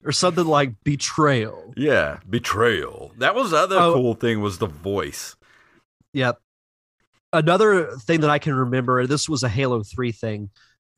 [0.03, 1.73] or something like betrayal.
[1.75, 3.93] yeah betrayal that was the other Oh.
[3.93, 5.35] cool thing was the voice
[6.13, 6.39] Yep.
[7.33, 10.49] Another thing that I can remember, this was a Halo 3 thing,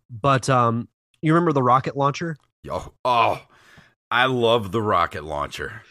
[0.09, 0.87] but um,
[1.21, 2.37] you remember the rocket launcher?
[2.69, 3.41] oh, oh
[4.11, 5.81] i love the rocket launcher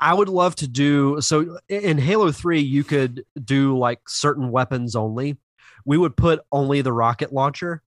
[0.00, 4.94] I would love to do so in Halo 3 you could do like certain weapons
[4.94, 5.38] only.
[5.84, 7.82] We would put only the rocket launcher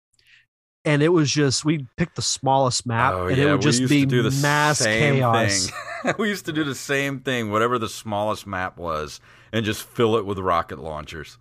[0.83, 3.71] and it was just we picked the smallest map oh and yeah it would we
[3.71, 5.69] just be do the mass same chaos.
[6.03, 9.19] thing we used to do the same thing whatever the smallest map was
[9.53, 11.37] and just fill it with rocket launchers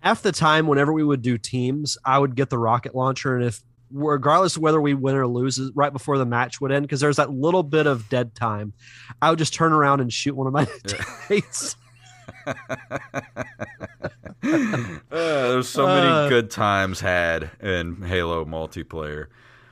[0.00, 3.44] Half the time whenever we would do teams, I would get the rocket launcher and
[3.44, 3.60] if
[3.90, 7.16] regardless of whether we win or lose right before the match would end because there's
[7.16, 8.72] that little bit of dead time,
[9.22, 10.66] I would just turn around and shoot one of my
[11.28, 11.76] teammates.
[14.42, 16.28] Uh, there's so many Uh.
[16.28, 19.26] good times had in Halo multiplayer.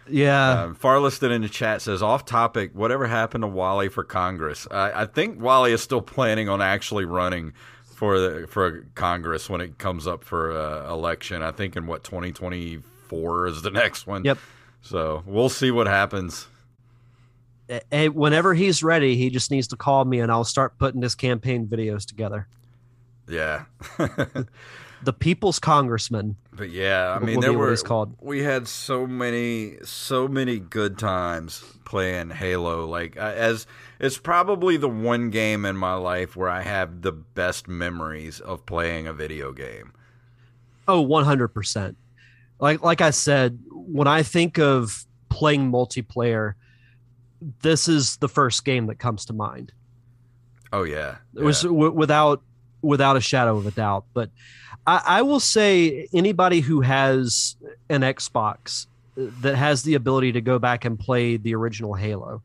[0.09, 0.63] Yeah.
[0.65, 4.67] Um, Farliston in the chat says, off topic, whatever happened to Wally for Congress?
[4.71, 7.53] I, I think Wally is still planning on actually running
[7.85, 11.43] for the, for Congress when it comes up for uh, election.
[11.43, 12.83] I think in what 2024
[13.13, 14.25] is the next one.
[14.25, 14.39] Yep.
[14.83, 16.47] So we'll see what happens.
[17.91, 21.67] Whenever he's ready, he just needs to call me and I'll start putting his campaign
[21.67, 22.47] videos together.
[23.27, 23.65] Yeah.
[25.05, 26.37] The People's Congressman.
[26.51, 28.17] But yeah, I mean, there were called.
[28.23, 32.87] we had so many, so many good times playing Halo.
[32.87, 33.67] Like as
[34.01, 38.65] it's probably the one game in my life where I have the best memories of
[38.65, 39.93] playing a video game.
[40.89, 41.97] Oh, 100%.
[42.61, 46.55] Like like I said, when I think of playing multiplayer,
[47.63, 49.73] this is the first game that comes to mind.
[50.73, 52.43] Oh yeah, It was w- without
[52.83, 54.05] without a shadow of a doubt.
[54.13, 54.31] But
[54.87, 57.57] I, I will say anybody who has
[57.89, 58.87] an Xbox
[59.17, 62.43] that has the ability to go back and play the original Halo,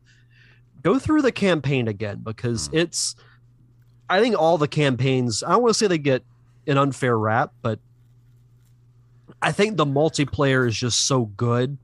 [0.82, 2.76] go through the campaign again because Hmm.
[2.78, 3.16] it's.
[4.08, 5.42] I think all the campaigns.
[5.44, 6.24] I don't want to say they get
[6.66, 7.78] an unfair rap, but
[9.42, 11.78] I think the multiplayer is just so good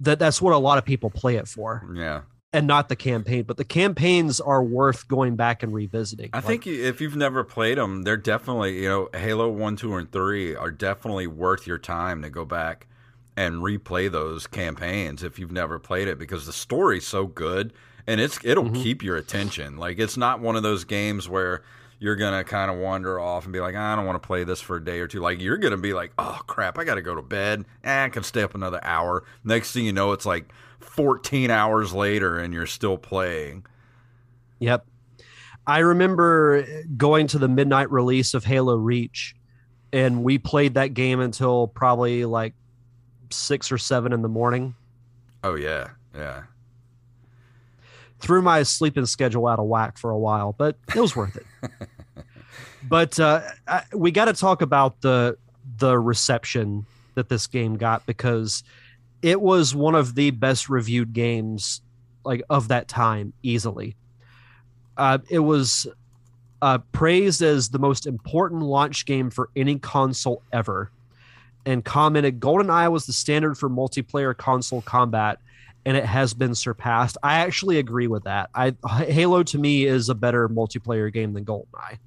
[0.00, 2.22] that that's what a lot of people play it for yeah.
[2.52, 3.44] and not the campaign.
[3.44, 6.30] But the campaigns are worth going back and revisiting.
[6.32, 9.94] I Like, think if you've never played them, they're definitely you know Halo one, two,
[9.96, 12.86] and three are definitely worth your time to go back
[13.36, 17.72] and replay those campaigns if you've never played it because the story's so good
[18.06, 18.82] and it's it'll Mhm.
[18.82, 19.76] keep your attention.
[19.76, 21.62] Like it's not one of those games where
[22.00, 24.60] you're gonna kind of wander off and be like, I don't want to play this
[24.60, 25.20] for a day or two.
[25.20, 27.66] Like you're gonna be like, oh crap, I got to go to bed.
[27.84, 29.22] Eh, I can stay up another hour.
[29.44, 33.66] Next thing you know, it's like 14 hours later and you're still playing.
[34.60, 34.86] Yep.
[35.66, 39.36] I remember going to the midnight release of Halo Reach,
[39.92, 42.54] and we played that game until probably like
[43.30, 44.74] six or seven in the morning.
[45.44, 46.44] Oh yeah, yeah.
[48.20, 51.46] Threw my sleeping schedule out of whack for a while, but it was worth it.
[52.88, 55.36] but uh, I, we got to talk about the
[55.78, 58.62] the reception that this game got because
[59.22, 61.82] it was one of the best reviewed games
[62.24, 63.96] like of that time easily.
[64.96, 65.86] Uh, it was
[66.62, 70.90] uh, praised as the most important launch game for any console ever,
[71.64, 75.38] and commented GoldenEye was the standard for multiplayer console combat,
[75.86, 77.16] and it has been surpassed.
[77.22, 78.50] I actually agree with that.
[78.54, 78.74] I
[79.06, 81.98] Halo to me is a better multiplayer game than GoldenEye.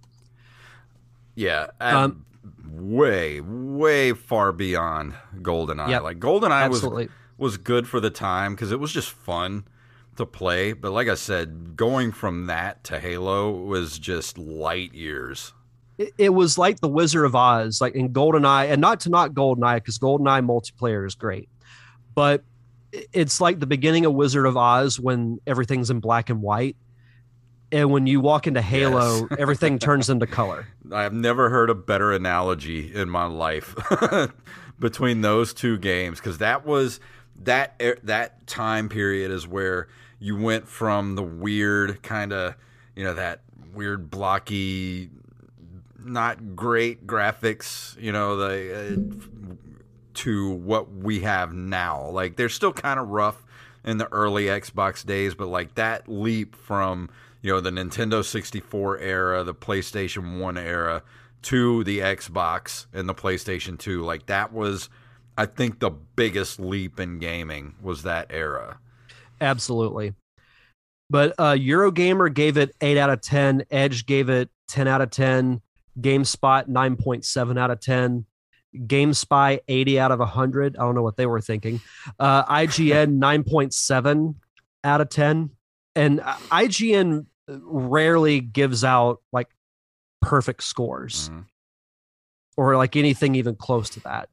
[1.36, 2.26] Yeah, Um,
[2.72, 5.90] way, way far beyond GoldenEye.
[5.90, 6.04] Yep.
[6.04, 7.10] Like GoldenEye was Absolutely.
[7.38, 9.66] was good for the time because it was just fun
[10.18, 10.74] to play.
[10.74, 15.54] But like I said, going from that to Halo was just light years.
[15.98, 19.32] it, it was like the Wizard of Oz, like in GoldenEye, and not to not
[19.34, 21.50] GoldenEye because GoldenEye multiplayer is great,
[22.14, 22.44] but
[23.12, 26.76] it's like the beginning of Wizard of Oz when everything's in black and white,
[27.72, 29.30] and when you walk into Halo, Yes.
[29.40, 30.68] everything turns into color.
[30.92, 33.76] I've never heard a better analogy in my life
[34.80, 37.00] between those two games because that was
[37.44, 39.88] that that time period is where
[40.20, 42.56] you went from the weird kind of
[42.96, 43.42] you know that
[43.74, 45.10] weird blocky
[46.00, 49.56] not great graphics you know the uh,
[50.14, 53.44] to what we have now like they're still kind of rough
[53.84, 57.10] in the early Xbox days but like that leap from
[57.42, 61.04] you know the Nintendo 64 era the PlayStation 1 era
[61.44, 64.90] to the Xbox and the PlayStation 2 like that was
[65.38, 68.80] I think the biggest leap in gaming was that era
[69.44, 70.14] Absolutely.
[71.10, 73.66] But uh, Eurogamer gave it 8 out of 10.
[73.70, 75.62] Edge gave it 10 out of 10.
[76.00, 78.26] GameSpot 9.7 out of 10.
[78.76, 80.78] GameSpy 80 out of 100.
[80.78, 81.82] I don't know what they were thinking.
[82.20, 84.36] Uh, IGN 9.7
[84.84, 85.50] out of 10.
[85.96, 89.50] And uh, IGN rarely gives out like
[90.22, 91.46] perfect scores Mhm.
[92.58, 94.30] or like anything even close to that.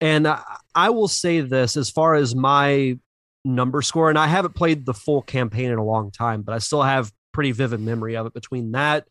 [0.00, 0.42] And I,
[0.74, 2.98] I will say this as far as my
[3.44, 6.58] number score, and I haven't played the full campaign in a long time, but I
[6.58, 8.32] still have pretty vivid memory of it.
[8.34, 9.06] Between that,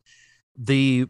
[0.58, 1.08] the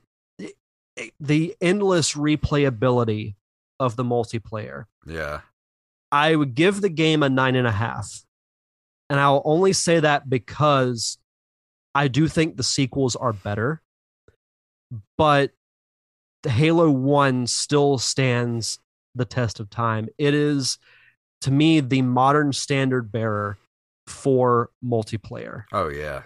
[1.20, 3.36] the endless replayability
[3.84, 5.42] of the multiplayer, yeah
[6.14, 8.24] I would give the game a nine and a half.
[9.10, 11.18] And I'll only say that because
[11.96, 13.82] I do think the sequels are better.
[15.18, 15.52] But
[16.44, 18.78] the Halo 1 still stands
[19.16, 20.08] the test of time.
[20.20, 20.78] It is,
[21.42, 23.58] to me, the modern standard bearer
[24.06, 25.64] for multiplayer.
[25.74, 26.24] Oh yeah.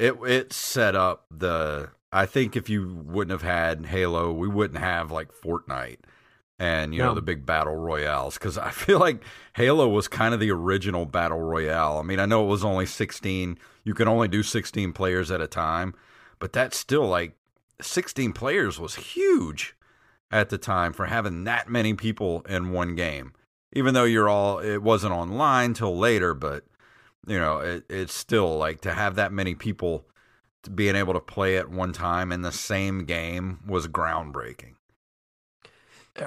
[0.00, 4.80] It it set up the I think if you wouldn't have had Halo, we wouldn't
[4.80, 5.98] have like Fortnite
[6.58, 7.14] and you know No.
[7.14, 9.22] the big battle royales cuz I feel like
[9.54, 11.98] Halo was kind of the original battle royale.
[11.98, 13.58] I mean, I know it was only 16.
[13.84, 15.94] You can only do 16 players at a time,
[16.38, 17.36] but that's still like
[17.80, 19.74] 16 players was huge
[20.30, 23.32] at the time for having that many people in one game.
[23.72, 26.64] Even though you're all it wasn't online till later, but
[27.26, 30.06] you know, it, it's still like to have that many people
[30.74, 34.74] being able to play at one time in the same game was groundbreaking.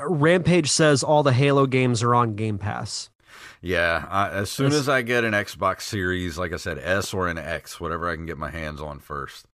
[0.06, 3.10] Rampage says all the Halo games are on Game Pass.
[3.62, 7.14] Yeah, I, as soon It's- as I get an Xbox Series, like I said, S
[7.14, 9.46] or an X, whatever I can get my hands on first.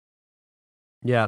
[1.04, 1.28] Yeah.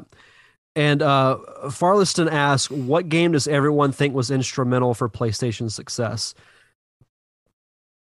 [0.76, 1.40] And uh,
[1.72, 6.34] Farliston asks, what game does everyone think was instrumental for PlayStation's success?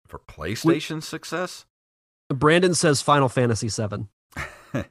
[0.07, 1.65] For PlayStation success?
[2.29, 4.05] Brandon says Final Fantasy VII.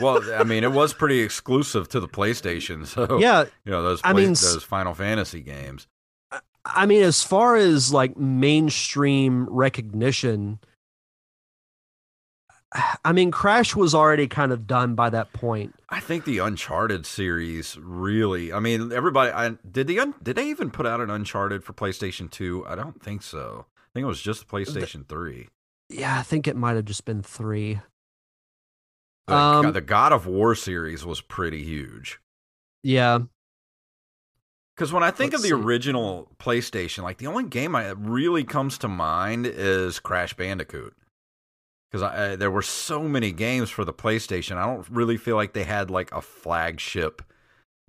[0.00, 4.00] Well, I mean, it was pretty exclusive to the PlayStation, so Yeah, you know those
[4.04, 5.86] I mean, those Final Fantasy games.
[6.64, 10.60] I mean, as far as like mainstream recognition,
[13.04, 15.74] I mean, Crash was already kind of done by that point.
[15.88, 18.52] I think the Uncharted series really.
[18.52, 19.32] I mean, everybody.
[19.32, 22.64] I, did the un, did they even put out an Uncharted for PlayStation Two?
[22.66, 23.66] I don't think so.
[23.76, 25.48] I think it was just PlayStation Three.
[25.88, 27.80] Yeah, I think it might have just been three.
[29.26, 32.18] The, Um, the God of War series was pretty huge.
[32.82, 33.20] Yeah,
[34.74, 35.62] Because when I think Let's of the see.
[35.64, 40.96] original PlayStation, like the only game I, that really comes to mind is Crash Bandicoot.
[41.90, 45.52] Because I, there were so many games for the PlayStation, I don't really feel like
[45.52, 47.22] they had like a flagship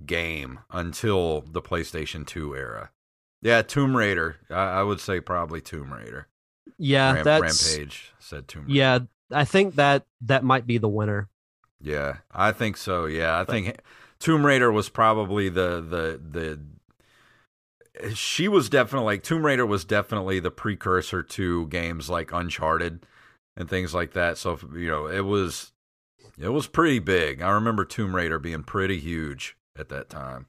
[0.06, 2.92] game until the PlayStation 2 era.
[3.42, 4.38] Yeah, Tomb Raider.
[4.52, 6.28] I, I would say probably Tomb Raider.
[6.78, 8.74] yeah, Ram- that's Rampage said Tomb Raider.
[8.76, 9.00] yeah.
[9.34, 11.30] I think that that might be the winner.
[11.82, 13.06] Yeah, I think so.
[13.06, 13.80] Yeah, I think
[14.20, 16.20] Tomb Raider was probably the the
[18.00, 18.16] the.
[18.16, 23.06] She was definitely like Tomb Raider was definitely the precursor to games like Uncharted
[23.56, 24.38] and things like that.
[24.38, 25.74] So you know, it was
[26.40, 27.42] it was pretty big.
[27.42, 30.48] I remember Tomb Raider being pretty huge at that time.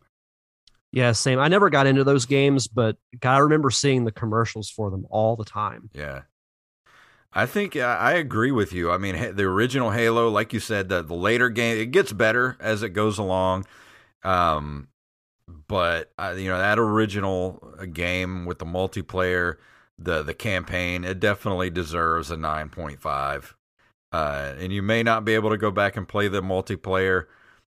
[0.92, 1.40] Yeah, same.
[1.40, 5.34] I never got into those games, but I remember seeing the commercials for them all
[5.34, 5.90] the time.
[5.92, 6.22] Yeah.
[7.36, 8.92] I think I agree with you.
[8.92, 12.56] I mean, the original Halo, like you said, the, the later game, it gets better
[12.60, 13.66] as it goes along.
[14.22, 14.88] Um,
[15.66, 19.56] but uh, you know that original uh, game with the multiplayer,
[19.98, 23.54] the the campaign, it definitely deserves a nine point five.
[24.12, 27.26] Uh, and you may not be able to go back and play the multiplayer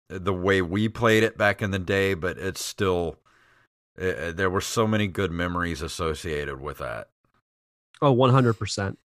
[0.10, 3.20] the way we played it back in the day, but it's still
[4.02, 7.10] uh, there were so many good memories associated with that.
[8.02, 8.98] Oh, 100%.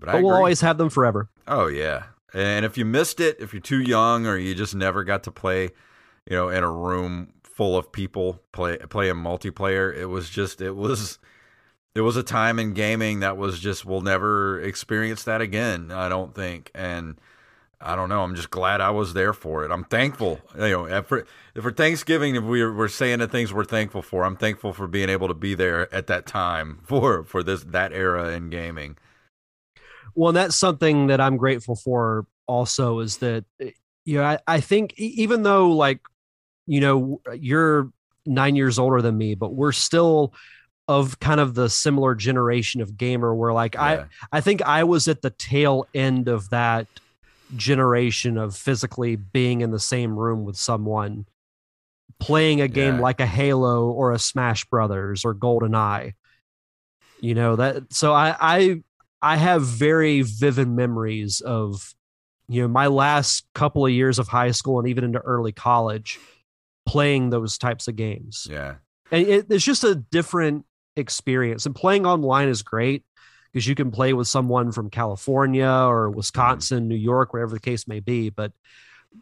[0.00, 1.28] But, I But we'll always have them forever.
[1.46, 2.04] Oh yeah.
[2.32, 5.30] And if you missed it, if you're too young or you just never got to
[5.30, 5.70] play,
[6.26, 10.72] you know, in a room full of people play playing multiplayer, it was just it
[10.72, 11.18] was
[11.94, 16.08] it was a time in gaming that was just we'll never experience that again, I
[16.08, 16.70] don't think.
[16.74, 17.20] And
[17.80, 18.22] I don't know.
[18.22, 19.70] I'm just glad I was there for it.
[19.70, 20.40] I'm thankful.
[20.54, 21.26] You know, for,
[21.60, 25.08] for Thanksgiving, if we're we're saying the things we're thankful for, I'm thankful for being
[25.08, 28.98] able to be there at that time for for this that era in gaming.
[30.14, 33.70] Well, and that's something that I'm grateful for also is that, eh,
[34.04, 36.00] you know, I, I think even though like,
[36.66, 37.90] you know, you're
[38.26, 40.32] nine years older than me, but we're still
[40.88, 44.04] of kind of the similar generation of gamer where like I, Yeah.
[44.32, 46.86] I think I was at the tail end of that
[47.56, 51.26] generation of physically being in the same room with someone
[52.18, 53.00] playing a game Yeah.
[53.00, 56.14] like a Halo or a Smash Brothers or Golden Eye.
[57.20, 58.82] You know that so I I
[59.22, 61.94] I have very vivid memories of
[62.48, 66.18] you know my last couple of years of high school and even into early college
[66.86, 68.46] playing those types of games.
[68.50, 68.76] Yeah.
[69.12, 70.64] and it, it's just a different
[70.96, 71.66] experience.
[71.66, 73.04] And playing online is great
[73.52, 76.16] because you can play with someone from california or mm-hmm.
[76.16, 78.52] wisconsin new york wherever the case may be but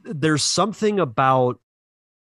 [0.03, 1.61] there's something about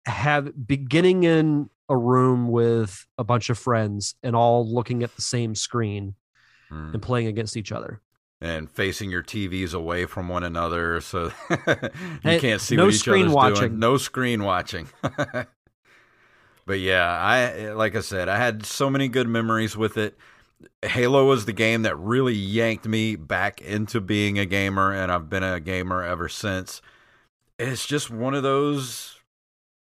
[0.07, 5.23] have beginning in a room with a bunch of friends and all looking at the
[5.23, 6.15] same screen
[6.71, 6.95] Mm.
[6.95, 8.01] and playing against each other
[8.41, 11.57] and facing your TVs away from one another so you
[12.23, 13.69] Hey, can't see no what each screen other's watching.
[13.71, 13.79] doing.
[13.81, 14.89] No screen watching.
[16.67, 20.17] but yeah, I like I said, I had so many good memories with it.
[20.83, 25.31] Halo was the game that really yanked me back into being a gamer, and I've
[25.31, 26.83] been a gamer ever since.
[27.59, 29.17] It's just one of those.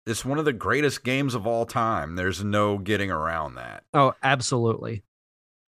[0.05, 2.15] It's one of the greatest games of all time.
[2.15, 3.83] There's no getting around that.
[3.93, 5.03] oh absolutely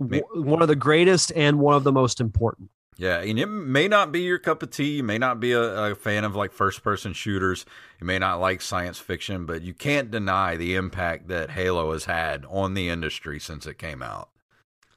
[0.02, 4.12] One of the greatest and one of the most important Yeah, and it may not
[4.12, 4.98] be your cup of tea.
[4.98, 7.66] You may not be a, a fan of like first person shooters.
[8.00, 12.06] You may not like science fiction, but you can't deny the impact that Halo has
[12.06, 14.30] had on the industry since it came out.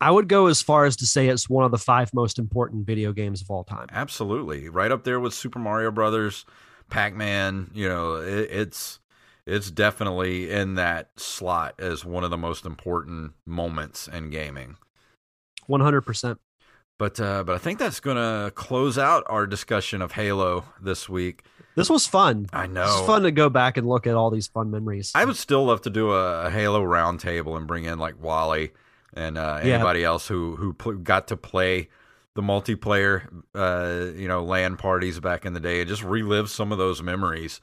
[0.00, 2.86] I would go as far as to say it's one of the five most important
[2.86, 3.86] video games of all time.
[3.90, 6.44] Absolutely, right up there with Super Mario Brothers,
[6.90, 7.70] Pac Man.
[7.72, 8.98] You know, it, it's
[9.46, 14.76] it's definitely in that slot as one of the most important moments in gaming.
[15.66, 16.38] One hundred percent.
[16.98, 21.08] But uh, but I think that's going to close out our discussion of Halo this
[21.08, 21.44] week.
[21.74, 22.46] This was fun.
[22.52, 22.84] I know.
[22.84, 25.10] It's fun to go back and look at all these fun memories.
[25.12, 28.70] I would still love to do a, Halo roundtable and bring in like Wally
[29.12, 29.74] and uh, Yeah.
[29.74, 31.88] anybody else who who pl- got to play
[32.36, 33.26] the multiplayer,
[33.56, 37.02] uh, you know, LAN parties back in the day and just relive some of those
[37.02, 37.60] memories.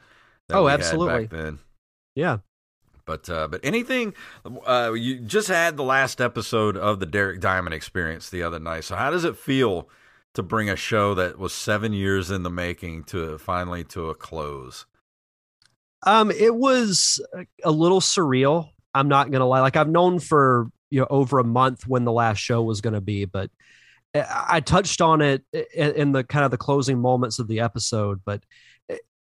[0.50, 1.28] That Oh, absolutely.
[1.28, 1.60] then.
[2.16, 2.40] yeah.
[3.06, 4.14] But uh, but anything,
[4.66, 8.84] uh, you just had the last episode of the Derek Diamond Experience the other night.
[8.84, 9.90] So how does it feel
[10.34, 14.16] to bring a show that was seven years in the making to finally to a
[14.16, 14.86] close?
[16.04, 17.22] Um, it was
[17.64, 18.70] a little surreal.
[18.94, 19.62] I'm not gonna lie.
[19.62, 23.02] Like I've known for you know over a month when the last show was gonna
[23.02, 23.50] be, but
[24.14, 28.22] I I touched on it in the kind of the closing moments of the episode.
[28.26, 28.44] But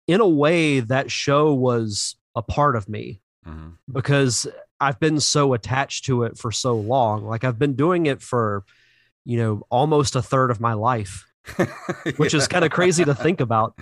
[0.08, 4.48] in a way, that show was a part of me hmm because
[4.80, 7.24] I've been so attached to it for so long.
[7.26, 8.64] Like I've been doing it for
[9.24, 11.26] you know almost a third of my life,
[12.18, 13.78] which is kind of crazy to think about.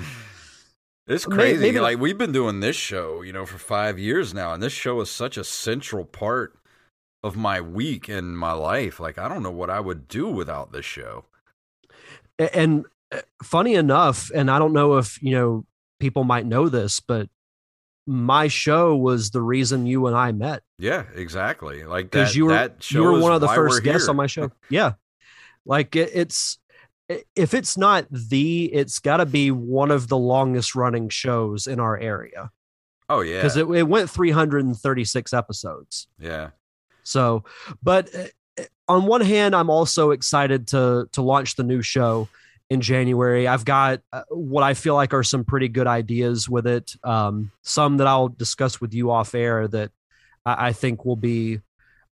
[1.08, 1.62] It's crazy.
[1.62, 4.74] maybe- like we've been doing this show, you know, for five years now, and this
[4.74, 6.58] show is such a central part
[7.24, 9.00] of my week and my life.
[9.00, 11.26] Like I don't know what I would do without this show.
[12.38, 15.66] And uh, funny enough and i don't know if you know
[16.00, 17.30] people might know this but
[18.06, 21.86] my show was the reason you and i met Yeah, exactly.
[21.86, 22.38] Like because that.
[22.38, 24.10] you were you were one of the first guests here.
[24.12, 24.94] on my show yeah
[25.66, 26.58] like it, it's
[27.36, 31.80] if it's not the it's got to be one of the longest running shows in
[31.80, 32.52] our area
[33.10, 36.52] Oh yeah, because it, it went 336 episodes yeah.
[37.04, 37.44] So,
[37.82, 42.30] but uh, on one hand, I'm also excited to to launch the new show
[42.70, 43.48] in January.
[43.48, 46.96] I've got uh, what I feel like are some pretty good ideas with it.
[47.04, 49.92] Um, some that I'll discuss with you off air that
[50.46, 51.60] I, I think will be.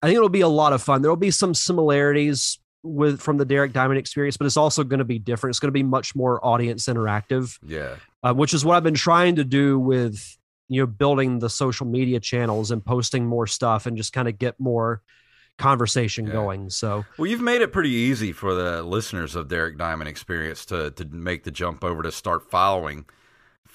[0.02, 1.00] I think it'll be a lot of fun.
[1.02, 4.98] There will be some similarities with from the Derek Diamond experience, but it's also going
[4.98, 5.52] to be different.
[5.52, 7.96] It's going to be much more audience interactive Yeah.
[8.22, 10.36] uh, which is what I've been trying to do with
[10.68, 14.38] you know building the social media channels and posting more stuff and just kind of
[14.38, 15.00] get more
[15.58, 16.32] conversation Yeah.
[16.32, 16.70] going.
[16.70, 20.90] So Well, you've made it pretty easy for the listeners of Derek Diamond Experience to
[20.92, 23.04] to make the jump over to start following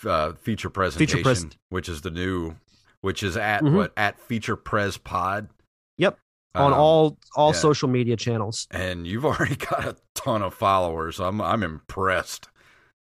[0.05, 2.55] uh, feature presentation, pres- which is the new,
[3.01, 3.73] which is at Mhm.
[3.75, 5.49] what at Feature Pres Pod.
[5.97, 6.17] Yep.
[6.55, 7.59] on Um, all all yeah.
[7.59, 8.67] social media channels.
[8.71, 11.19] and you've already got a ton of followers.
[11.19, 12.47] I'm I'm impressed.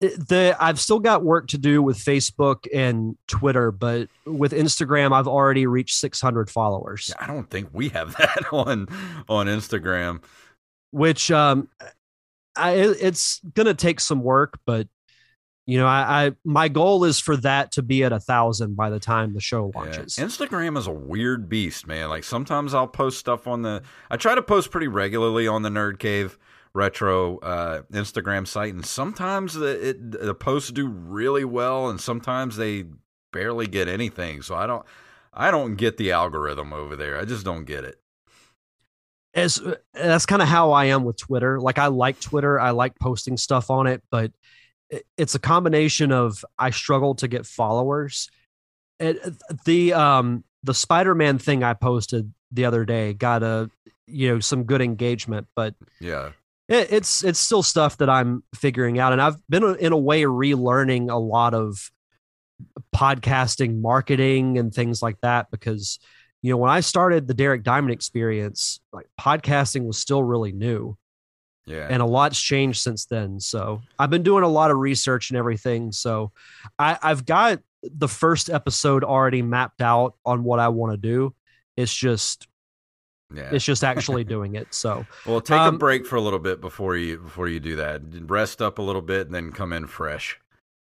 [0.02, 5.28] The I've still got work to do with Facebook and Twitter, but with Instagram, I've
[5.28, 8.88] already reached 600 followers, I don't think we have that on
[9.30, 10.24] on Instagram.
[10.90, 11.70] which um,
[12.56, 14.88] I, it's gonna take some work, but
[15.68, 18.90] you know, I, I my goal is for that to be at a thousand by
[18.90, 19.80] the time the show Yeah.
[19.82, 20.16] launches.
[20.16, 22.10] Instagram is a weird beast, man.
[22.10, 23.84] Like sometimes I'll post stuff on the.
[24.10, 26.40] I try to post pretty regularly on the Nerd Cave
[26.74, 32.58] retro uh, Instagram site, and sometimes the it, the posts do really well, and sometimes
[32.58, 32.86] they
[33.34, 34.42] barely get anything.
[34.42, 34.86] So I don't.
[35.34, 37.18] I don't get the algorithm over there.
[37.18, 37.96] I just don't get it.
[39.34, 39.62] as
[39.94, 41.60] that's kind of how I am with Twitter.
[41.60, 44.32] Like I like Twitter, I like posting stuff on it, but
[45.18, 48.30] it's a combination of I struggle to get followers.
[49.00, 49.18] It,
[49.66, 53.70] the um the Spider-Man thing I posted the other day got a
[54.08, 56.32] you know some good engagement, but Yeah.
[56.72, 60.24] It, it's it's still stuff that I'm figuring out, and I've been in a way
[60.24, 61.92] relearning a lot of
[62.96, 66.00] podcasting marketing and things like that because
[66.42, 70.98] you know when I started the Derek Diamond experience, like podcasting was still really new,
[71.66, 71.88] Yeah.
[71.90, 73.40] and a lot's changed since then.
[73.40, 75.92] So I've been doing a lot of research and everything.
[75.92, 76.32] So
[76.80, 81.36] I, I've got the first episode already mapped out on what I want to do.
[81.78, 82.48] It's just
[83.34, 83.50] yeah.
[83.52, 84.74] it's just actually doing it.
[84.74, 87.76] So Well, take a Um, break for a little bit before you before you do
[87.78, 88.02] that.
[88.30, 90.40] Rest up a little bit and then come in fresh.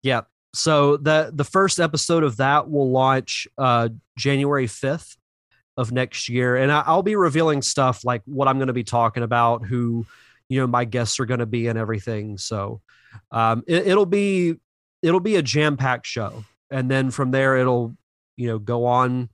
[0.02, 0.22] Yeah.
[0.54, 3.88] So the the first episode of that will launch uh
[4.18, 5.16] January 5th
[5.76, 8.84] of next year and I, I'll be revealing stuff like what I'm going to be
[8.84, 10.04] talking about, who
[10.48, 12.38] you know my guests are going to be and everything.
[12.38, 12.80] So
[13.30, 14.56] um it, it'll be
[15.02, 16.44] it'll be a jam-packed show.
[16.70, 17.96] And then from there it'll
[18.36, 19.28] you know go on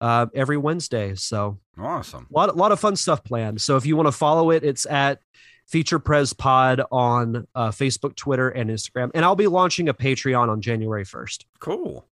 [0.00, 1.14] uh every Wednesday.
[1.14, 2.26] So Awesome.
[2.30, 3.60] a lot, a lot of fun stuff planned.
[3.60, 5.20] So if you want to follow it, it's at
[5.66, 9.10] Feature Pres Pod on uh, Facebook, Twitter, and Instagram.
[9.14, 11.44] And I'll be launching a Patreon on January 1st.
[11.58, 12.06] Cool.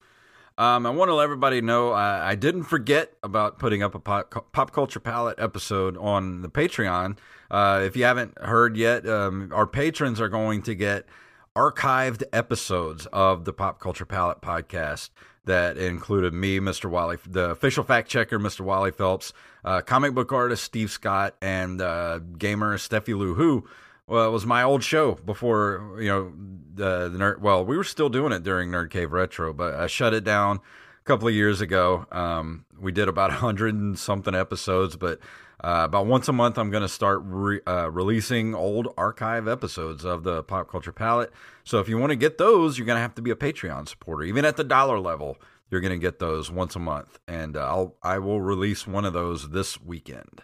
[0.58, 3.98] Um, I want to let everybody know I, I didn't forget about putting up a
[3.98, 7.18] pop, pop culture palette episode on the Patreon.
[7.50, 11.06] Uh, if you haven't heard yet, um, our patrons are going to get
[11.54, 15.10] archived episodes of the Pop Culture Palette podcast
[15.44, 16.88] that included me, Mr.
[16.88, 18.60] Wally, the official fact checker, Mr.
[18.60, 19.32] Wally Phelps,
[19.64, 23.66] uh, comic book artist Steve Scott, and uh, gamer Steffi Lou, who
[24.06, 26.32] Well, it was my old show before you know
[26.74, 27.40] the, the nerd.
[27.40, 30.56] Well, we were still doing it during Nerd Cave Retro, but I shut it down
[30.58, 32.06] a couple of years ago.
[32.12, 35.18] Um, we did about a hundred and something episodes, but
[35.62, 40.04] uh, about once a month, I'm going to start re- uh, releasing old archive episodes
[40.04, 41.32] of the Pop Culture Palette.
[41.64, 43.88] So if you want to get those, you're going to have to be a Patreon
[43.88, 45.36] supporter, even at the dollar level.
[45.70, 49.06] You're going to get those once a month, and uh, I'll I will release one
[49.06, 50.42] of those this weekend.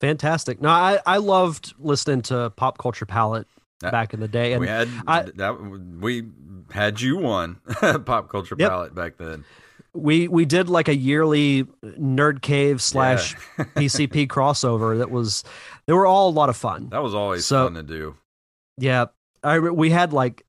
[0.00, 0.60] Fantastic.
[0.60, 3.46] No, I I loved listening to Pop Culture Palette
[3.80, 5.60] That- back in the day, and we had I- that
[6.00, 6.24] we
[6.72, 7.56] had you on
[8.04, 8.68] Pop Culture Yep.
[8.70, 9.44] Palette back then.
[9.94, 13.64] We we did like a yearly Nerd Cave slash Yeah.
[13.76, 15.42] PCP crossover that was
[15.86, 16.88] they were all a lot of fun.
[16.90, 18.16] that was always So- fun to do.
[18.78, 19.06] Yeah,
[19.42, 20.44] I we had like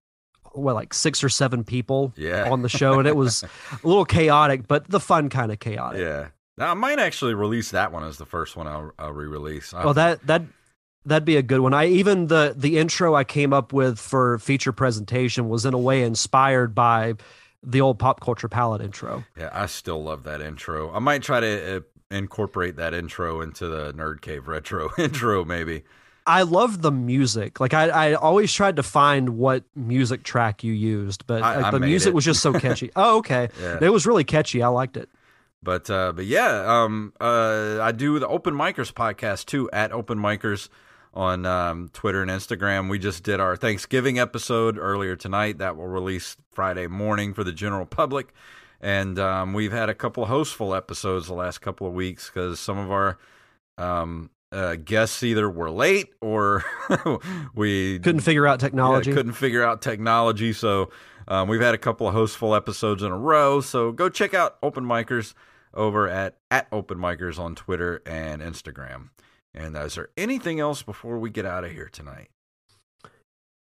[0.54, 2.50] what like six or seven people Yeah.
[2.52, 6.02] on the show, and it was a little chaotic, but the fun kind of chaotic.
[6.02, 6.28] Yeah.
[6.58, 9.74] Now, I might actually release that one as the first one I'll, I'll re-release.
[9.74, 10.44] I- Oh, that that
[11.06, 11.74] that'd be a good one.
[11.74, 15.78] I even the the intro I came up with for feature presentation was in a
[15.80, 17.16] way inspired by
[17.64, 19.24] the old pop culture palette intro.
[19.38, 20.92] yeah, I still love that intro.
[20.92, 21.80] I might try to uh,
[22.10, 25.84] incorporate that intro into the Nerd Cave Retro intro, maybe.
[26.28, 27.60] I love the music.
[27.60, 31.66] Like I, I always tried to find what music track you used, but I- like,
[31.66, 32.14] I the music it.
[32.16, 32.92] was just so catchy.
[32.96, 33.50] oh, okay.
[33.60, 33.80] Yeah.
[33.82, 34.62] It was really catchy.
[34.62, 35.10] I liked it.
[35.64, 40.18] But uh, but yeah, um, uh, I do the Open Micers podcast too at Open
[40.18, 40.70] Micers
[41.14, 42.90] on um, Twitter and Instagram.
[42.90, 45.58] We just did our Thanksgiving episode earlier tonight.
[45.58, 48.34] That will release Friday morning for the general public.
[48.80, 52.60] And um, we've had a couple of hostful episodes the last couple of weeks because
[52.60, 53.18] some of our
[53.78, 56.64] um, uh, guests either were late or
[57.56, 59.10] we Couldn't figure out technology.
[59.12, 60.54] yeah, couldn't figure out technology.
[60.54, 60.90] So
[61.28, 63.62] um, we've had a couple of hostful episodes in a row.
[63.62, 65.34] So go check out Open Micers
[65.74, 69.10] over at at Open Micers on Twitter and Instagram.
[69.54, 72.30] And uh, is there anything else before we get out of here tonight?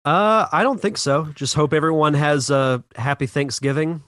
[0.03, 1.25] Uh, I don't think so.
[1.35, 4.03] Just hope everyone has a happy Thanksgiving.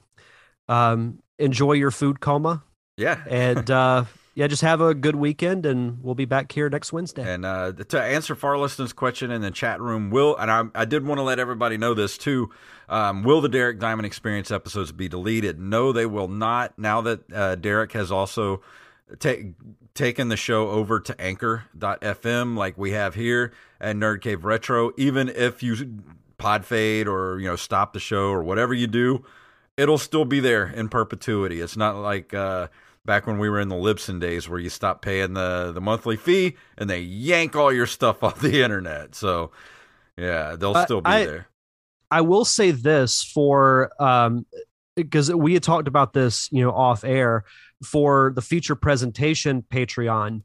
[0.68, 2.64] Um, enjoy your food coma,
[2.98, 3.22] Yeah.
[3.30, 5.66] and uh, yeah, just have a good weekend.
[5.68, 7.32] And we'll be back here next Wednesday.
[7.32, 11.06] And uh, to answer Farliston's question in the chat room, will and I, I did
[11.06, 12.50] want to let everybody know this too.
[12.90, 15.60] Um, will the Derek Diamond Experience episodes be deleted?
[15.60, 16.78] No, they will not.
[16.80, 18.62] Now that uh, Derek has also
[19.20, 19.34] ta-
[19.95, 25.30] taken the show over to Anchor.fm, like we have here at Nerd Cave Retro, even
[25.30, 25.99] if you
[26.38, 29.24] pod fade or you know stop the show or whatever you do,
[29.78, 31.61] it'll still be there in perpetuity.
[31.61, 32.68] It's not like uh,
[33.06, 36.18] back when we were in the Libsyn days where you stop paying the the monthly
[36.18, 39.15] fee and they yank all your stuff off the internet.
[39.15, 39.52] So
[40.18, 41.48] yeah, they'll Uh, still be I- there.
[42.11, 44.45] I will say this for um
[44.95, 47.44] because we had talked about this, you know, off air
[47.84, 50.41] for the feature presentation Patreon.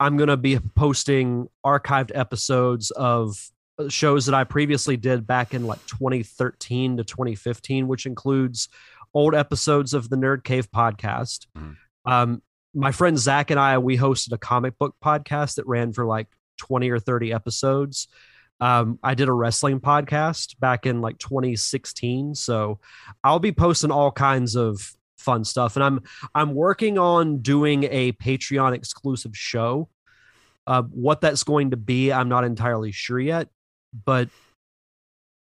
[0.00, 5.54] I'm going to be posting archived episodes of uh, shows that I previously did back
[5.54, 8.68] in like 2013 to 2015, which includes
[9.14, 11.46] old episodes of the Nerd Cave podcast.
[11.56, 11.76] Mhm.
[12.04, 12.42] Um,
[12.74, 16.28] my friend Zach and I, we hosted a comic book podcast that ran for like
[16.58, 18.08] 20 or 30 episodes.
[18.60, 22.80] Um, I did a wrestling podcast back in like 2016, so
[23.22, 26.00] I'll be posting all kinds of fun stuff, and I'm
[26.34, 29.88] I'm working on doing a Patreon exclusive show.
[30.66, 33.48] Uh, what that's going to be, I'm not entirely sure yet,
[34.04, 34.28] but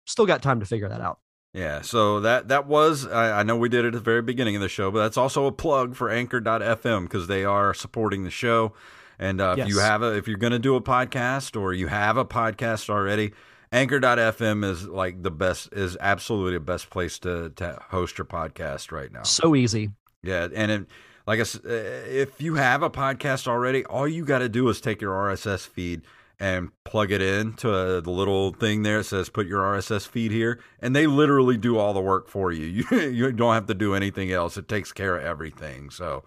[0.05, 1.19] still got time to figure that out.
[1.53, 4.55] Yeah, so that that was I, I know we did it at the very beginning
[4.55, 8.29] of the show, but that's also a plug for Anchor.fm because they are supporting the
[8.29, 8.73] show.
[9.19, 11.87] And uh, if you have a if you're going to do a podcast or you
[11.87, 13.33] have a podcast already,
[13.71, 18.91] Anchor.fm is like the best is absolutely the best place to to host your podcast
[18.91, 19.23] right now.
[19.23, 19.91] So easy.
[20.23, 20.85] Yeah, and it,
[21.25, 24.67] like I s- uh, if you have a podcast already, all you got to do
[24.69, 26.01] is take your RSS feed
[26.39, 30.07] and plug it in to uh, the little thing there that says "Put your RSS
[30.07, 32.85] feed here," and they literally do all the work for you.
[32.91, 34.57] You you don't have to do anything else.
[34.57, 35.89] It takes care of everything.
[35.89, 36.23] So.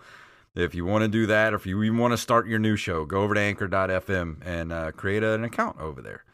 [0.53, 2.75] If you want to do that, or if you even want to start your new
[2.75, 6.25] show, go over to anchor.fm and uh, create an account over there.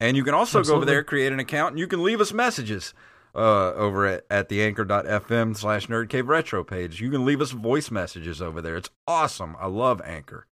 [0.00, 2.32] And you can also go over there, create an account, and you can leave us
[2.32, 2.94] messages
[3.34, 7.00] uh, over at, at the anchor.fm slash nerd cave retro page.
[7.00, 8.76] You can leave us voice messages over there.
[8.76, 9.56] It's awesome.
[9.60, 10.46] I love Anchor.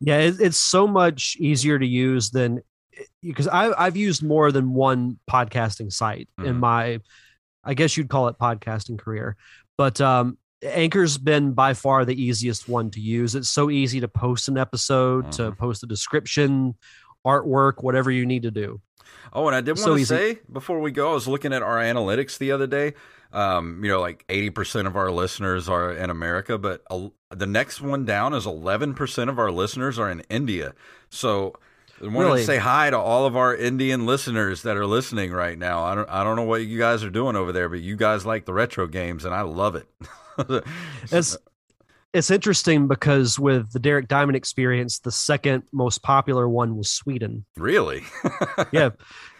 [0.00, 2.62] Yeah, it, it's so much easier to use than
[3.22, 6.58] because I, I've used more than one podcasting site in Mhm.
[6.58, 7.00] my,
[7.64, 9.36] I guess you'd call it podcasting career.
[9.76, 13.34] But um, Anchor's been by far the easiest one to use.
[13.34, 15.58] It's so easy to post an episode, to Mhm.
[15.58, 16.74] post a description,
[17.26, 18.80] artwork, whatever you need to do.
[19.32, 21.62] Oh, and I did want So to say before we go, I was looking at
[21.62, 22.94] our analytics the other day.
[23.32, 27.80] Um, you know, like 80% of our listeners are in America, but el- the next
[27.80, 30.74] one down is 11% of our listeners are in India.
[31.10, 31.54] So
[32.02, 32.40] I wanted Really.
[32.40, 35.84] to say hi to all of our Indian listeners that are listening right now.
[35.84, 38.26] I don't I don't know what you guys are doing over there, but you guys
[38.26, 39.86] like the retro games and I love it.
[41.12, 41.36] It's
[42.12, 47.44] it's interesting because with the Derek Diamond experience, the second most popular one was Sweden.
[47.56, 48.02] really?
[48.72, 48.90] Yeah,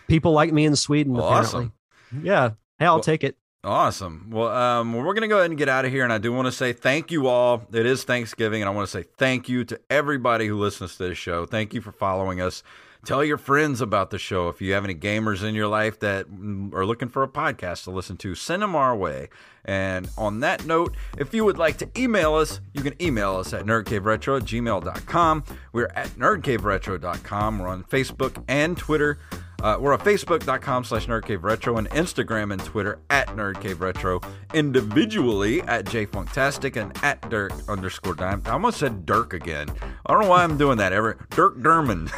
[0.09, 1.17] people like me in Sweden.
[1.19, 1.73] Awesome.
[2.13, 2.29] Apparently.
[2.29, 2.51] Yeah.
[2.79, 3.37] Hey, I'll Well- take it.
[3.63, 4.29] Awesome.
[4.31, 6.03] Well, um, well, we're going to go ahead and get out of here.
[6.03, 7.63] And I do want to say thank you all.
[7.75, 11.09] It is Thanksgiving, and I want to say thank you to everybody who listens to
[11.09, 11.45] this show.
[11.45, 12.63] Thank you for following us.
[13.05, 14.49] Tell your friends about the show.
[14.49, 17.85] If you have any gamers in your life that mm, are looking for a podcast
[17.85, 19.29] to listen to, send them our way.
[19.65, 23.53] And on that note, if you would like to email us, you can email us
[23.53, 25.45] at nerdcaveretro at gmail.com.
[25.73, 27.59] We're at nerdcaveretro.com.
[27.59, 29.19] We're on Facebook and Twitter.
[29.63, 34.25] Uh, we're on Facebook.com slash NerdCaveRetro and Instagram and Twitter at NerdCaveRetro.
[34.55, 38.49] Individually at JFunktastic and at Dirk underscore Diamond.
[38.49, 39.69] I almost said Dirk again.
[40.07, 41.19] I don't know why I'm doing that ever.
[41.31, 42.11] Dirk Derman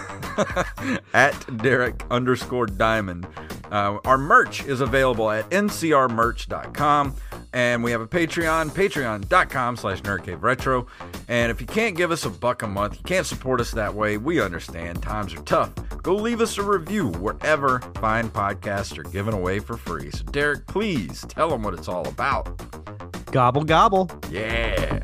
[1.14, 3.26] at Derek underscore Diamond.
[3.70, 7.16] Uh, our merch is available at ncrmerch.com.
[7.52, 10.86] And we have a Patreon, patreon.com slash nerdcaveretro.
[11.28, 13.94] And if you can't give us a buck a month, you can't support us that
[13.94, 15.02] way, we understand.
[15.02, 15.72] Times are tough.
[16.02, 20.10] Go leave us a review wherever fine podcasts are given away for free.
[20.10, 22.60] So, Derek, please tell them what it's all about.
[23.30, 24.10] Gobble gobble.
[24.30, 25.00] Yeah.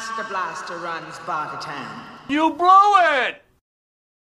[0.00, 2.04] Master Blaster runs Bartertown.
[2.30, 3.44] You blew it!